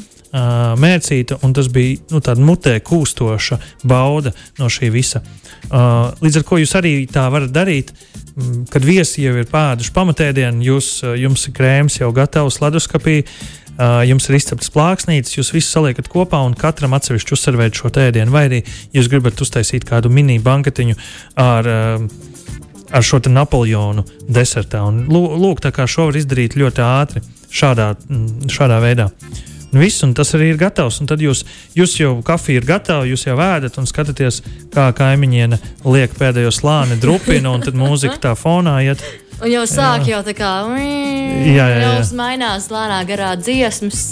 mērcīta, 0.79 1.39
un 1.43 1.53
tas 1.57 1.69
bija 1.73 1.97
nu, 2.13 2.21
tāda 2.23 2.43
mutē 2.43 2.77
kūstoša 2.85 3.59
bauda 3.87 4.33
no 4.59 4.69
šī 4.71 4.91
visa. 4.93 5.23
Līdz 5.67 6.39
ar 6.39 6.47
to 6.47 6.61
jūs 6.61 6.75
arī 6.79 6.93
tā 7.11 7.27
varat 7.33 7.53
darīt. 7.53 7.93
Mm, 8.37 8.67
kad 8.69 8.83
viesi 8.85 9.23
jau 9.23 9.33
ir 9.39 9.47
pēduši 9.49 9.93
pamatēdienu, 9.95 10.61
jūs, 10.61 10.89
jums 11.17 11.47
ir 11.49 11.55
krēms 11.57 12.01
jau 12.01 12.11
gatavs 12.15 12.61
leduskapī, 12.61 13.23
Uh, 13.77 13.99
jums 14.09 14.25
ir 14.25 14.39
izceptas 14.39 14.71
plāksnītes, 14.73 15.35
jūs 15.35 15.51
visus 15.53 15.69
saliekat 15.75 16.07
kopā 16.09 16.39
un 16.41 16.55
katram 16.57 16.95
atsevišķi 16.97 17.35
uzsvervēt 17.35 17.77
šo 17.77 17.91
ēdienu. 18.01 18.33
Vai 18.33 18.47
arī 18.47 18.63
jūs 18.95 19.05
gribat 19.11 19.37
uztaisīt 19.45 19.85
kādu 19.85 20.09
mini 20.09 20.39
banketiņu 20.41 20.97
ar, 21.43 21.69
uh, 21.69 22.07
ar 22.89 23.05
šo 23.05 23.19
Napoleonu 23.29 24.01
desertā. 24.25 24.81
Un, 24.81 25.03
lūk, 25.13 25.61
tā 25.61 25.69
kā 25.75 25.85
šo 25.85 26.07
var 26.09 26.17
izdarīt 26.17 26.57
ļoti 26.57 26.83
ātri, 26.87 27.21
šādā, 27.53 27.91
šādā 28.49 28.81
veidā. 28.81 29.11
Viss, 29.77 30.03
un 30.05 30.13
tas 30.17 30.33
arī 30.37 30.51
ir 30.53 30.59
gatavs. 30.59 30.99
Un 31.01 31.09
tad 31.09 31.21
jūs, 31.21 31.43
jūs 31.77 31.95
jau 31.99 32.15
kafija 32.25 32.61
ir 32.61 32.67
gatava, 32.67 33.07
jūs 33.07 33.27
jau 33.27 33.37
ēdat 33.37 33.77
un 33.81 33.89
skatāties, 33.89 34.41
kā 34.73 34.89
kaimiņiene 34.97 35.59
liek 35.85 36.13
pēdējo 36.17 36.53
slāni, 36.55 36.99
drupina, 37.01 37.53
un 37.53 37.65
tad 37.65 37.77
mūzika 37.77 38.17
tā 38.29 38.35
fonā 38.39 38.79
iet. 38.87 39.03
Un 39.37 39.51
jau 39.51 39.65
sāk 39.69 40.07
jā. 40.07 40.15
jau 40.15 40.23
tā 40.25 40.33
kā 40.37 40.51
jā, 40.73 41.51
jā, 41.53 41.65
jā. 41.69 41.89
jau 41.99 42.05
mainās 42.17 42.71
lēnā 42.73 43.03
garā 43.05 43.35
dziesmas. 43.37 44.07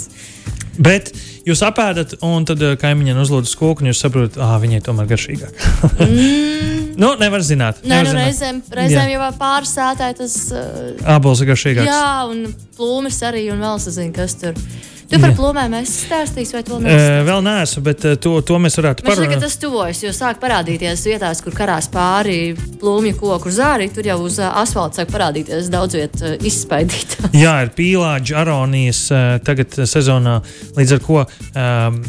Bet 0.76 1.08
jūs 1.48 1.62
apēdat, 1.64 2.18
un 2.26 2.44
tad 2.46 2.62
kaimiņiem 2.78 3.18
uzlūdz 3.24 3.54
koku, 3.58 3.82
un 3.82 3.90
jūs 3.90 4.02
saprotat, 4.04 4.36
ah, 4.44 4.54
viņai 4.62 4.82
tomēr 4.86 5.08
garšīgāk. 5.10 5.62
mm. 6.04 6.90
nu, 7.02 7.14
nevar 7.18 7.42
zināt. 7.42 7.80
Nē, 7.82 8.02
nevar 8.02 8.04
nu, 8.04 8.12
zināt. 8.12 8.26
reizēm, 8.28 8.60
reizēm 8.78 9.14
jau 9.14 9.30
pāris 9.40 9.72
sētāji 9.74 10.18
tas. 10.20 10.36
Uh, 10.52 10.92
Ābols 11.16 11.42
ir 11.42 11.50
garšīgāks. 11.50 11.88
Jā, 11.90 12.10
un 12.28 12.44
plūmes 12.76 13.22
arī, 13.26 13.48
un 13.54 13.64
vēl 13.64 13.80
sazina, 13.82 14.14
kas 14.20 14.36
tur 14.42 14.52
ir. 14.52 14.92
Tu 15.06 15.18
par 15.22 15.32
plūmēm 15.38 15.74
esi 15.78 16.06
stāstījis, 16.06 16.50
vai 16.56 16.62
to 16.66 16.78
neesmu? 16.82 17.26
Vēl 17.28 17.42
neesmu, 17.46 17.82
bet 17.86 18.04
to, 18.22 18.32
to 18.46 18.58
mēs 18.62 18.78
varētu 18.80 19.04
parunāt. 19.06 19.38
Tas 19.42 19.58
tuvojas, 19.62 20.00
jo 20.02 20.10
sāk 20.16 20.40
parādīties 20.42 21.04
vietās, 21.06 21.42
kur 21.44 21.54
karās 21.54 21.86
pāri 21.92 22.56
plūmju 22.80 23.18
koku 23.20 23.52
zāri. 23.54 23.86
Tur 23.94 24.08
jau 24.08 24.18
uz 24.26 24.40
asfalta 24.42 25.02
sāk 25.02 25.12
parādīties 25.14 25.70
daudz 25.72 25.98
vietu 25.98 26.32
izspaidīt. 26.50 27.18
Jā, 27.36 27.54
ir 27.66 27.70
pīlāģi, 27.76 28.34
aronijas 28.40 29.04
tagad 29.46 29.78
sezonā, 29.86 30.40
līdz 30.78 30.96
ar 30.96 31.04
ko 31.04 31.20
um, 31.22 32.00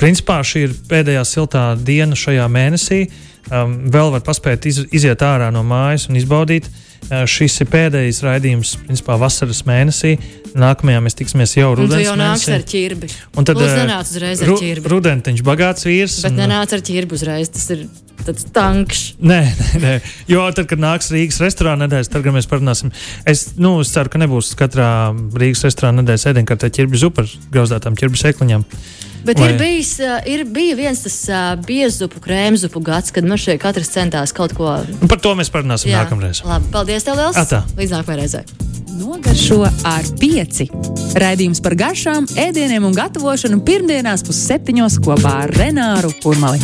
principā 0.00 0.40
šī 0.46 0.66
ir 0.66 0.74
pēdējā 0.90 1.22
siltā 1.28 1.68
diena 1.78 2.18
šajā 2.18 2.48
mēnesī. 2.50 3.04
Um, 3.46 3.78
vēl 3.94 4.10
var 4.16 4.26
paspēt 4.26 4.66
iz, 4.66 4.82
iziet 4.90 5.22
ārā 5.22 5.52
no 5.54 5.62
mājas 5.66 6.08
un 6.10 6.18
izbaudīt. 6.18 6.66
Uh, 6.66 6.85
šis 7.30 7.60
ir 7.62 7.68
pēdējais 7.70 8.22
raidījums, 8.24 8.72
principā, 8.86 9.18
vasaras 9.20 9.62
mēnesī. 9.68 10.16
Nākamajā 10.56 11.02
mēs 11.04 11.18
tiksimies 11.18 11.52
jau 11.58 11.74
rudenī. 11.76 12.02
Tu 12.02 12.08
jau 12.08 12.16
nāks 12.18 12.48
ar 12.50 12.64
ķirbi. 12.66 13.10
Un 13.36 13.46
tad 13.46 13.60
Lūdzu, 13.60 13.76
nenāc 13.82 14.10
uzreiz 14.10 14.42
ar 14.42 14.52
ķirbi. 14.56 14.90
Rudentiņš 14.92 15.44
bagāts 15.46 15.86
vīrs. 15.86 16.18
Bet 16.24 16.32
un, 16.32 16.40
nenāc 16.40 16.72
ar 16.72 16.84
ķirbi 16.86 17.18
uzreiz. 17.18 17.52
Tas 17.52 17.68
ir 17.74 17.84
tāds 18.26 18.46
tankš. 18.56 19.02
Nē, 19.20 19.40
nē, 19.60 19.82
nē. 19.84 19.94
Jo 20.32 20.46
tad, 20.56 20.66
kad 20.70 20.82
nāks 20.82 21.12
Rīgas 21.14 21.38
restorāna 21.44 21.86
nedēļas, 21.86 22.10
tad 22.12 22.26
mēs 22.34 22.48
parunāsim. 22.50 22.94
Es, 23.28 23.50
nu, 23.60 23.76
es 23.84 23.92
ceru, 23.94 24.12
ka 24.12 24.22
nebūs 24.22 24.54
katrā 24.58 24.90
Rīgas 25.36 25.66
restorāna 25.68 26.02
nedēļas 26.02 26.30
ēdienkartē 26.32 26.72
ķirbi 26.80 27.02
zupa 27.04 27.26
ar 27.26 27.36
grauzdātām 27.54 27.98
ķirbi 28.00 28.22
sēkliņām. 28.24 28.66
Bet 29.26 29.40
Vai? 29.42 29.48
ir 29.50 29.58
bijis, 29.58 29.92
ir 30.30 30.44
bija 30.54 30.76
viens 30.78 31.02
tas 31.02 31.16
biezupu, 31.66 32.20
krēmzupu 32.22 32.82
gads, 32.86 33.10
kad 33.14 33.26
man 33.26 33.40
šeit 33.40 33.58
katrs 33.62 33.90
centās 33.90 34.34
kaut 34.36 34.54
ko. 34.54 34.76
Par 35.10 35.22
to 35.22 35.34
mēs 35.38 35.50
parunāsim 35.50 35.90
Jā. 35.90 36.04
nākamreiz. 36.04 36.44
Labi, 36.46 36.70
paldies 36.74 37.06
tev 37.06 37.18
liels! 37.18 37.38
Atā. 37.42 37.64
Līdz 37.78 37.96
nākamajai 37.98 38.22
reizei! 38.22 38.44
Nogaršo 38.96 39.60
ar 39.66 40.06
pieci. 40.20 40.70
Raidījums 41.20 41.60
par 41.64 41.76
garšām, 41.76 42.30
ēdieniem 42.46 42.86
un 42.88 42.96
gatavošanu 42.96 43.60
pirmdienās 43.66 44.24
pusseptiņos 44.24 45.00
kopā 45.04 45.40
ar 45.44 45.56
Renāru 45.58 46.14
Urmali. 46.24 46.62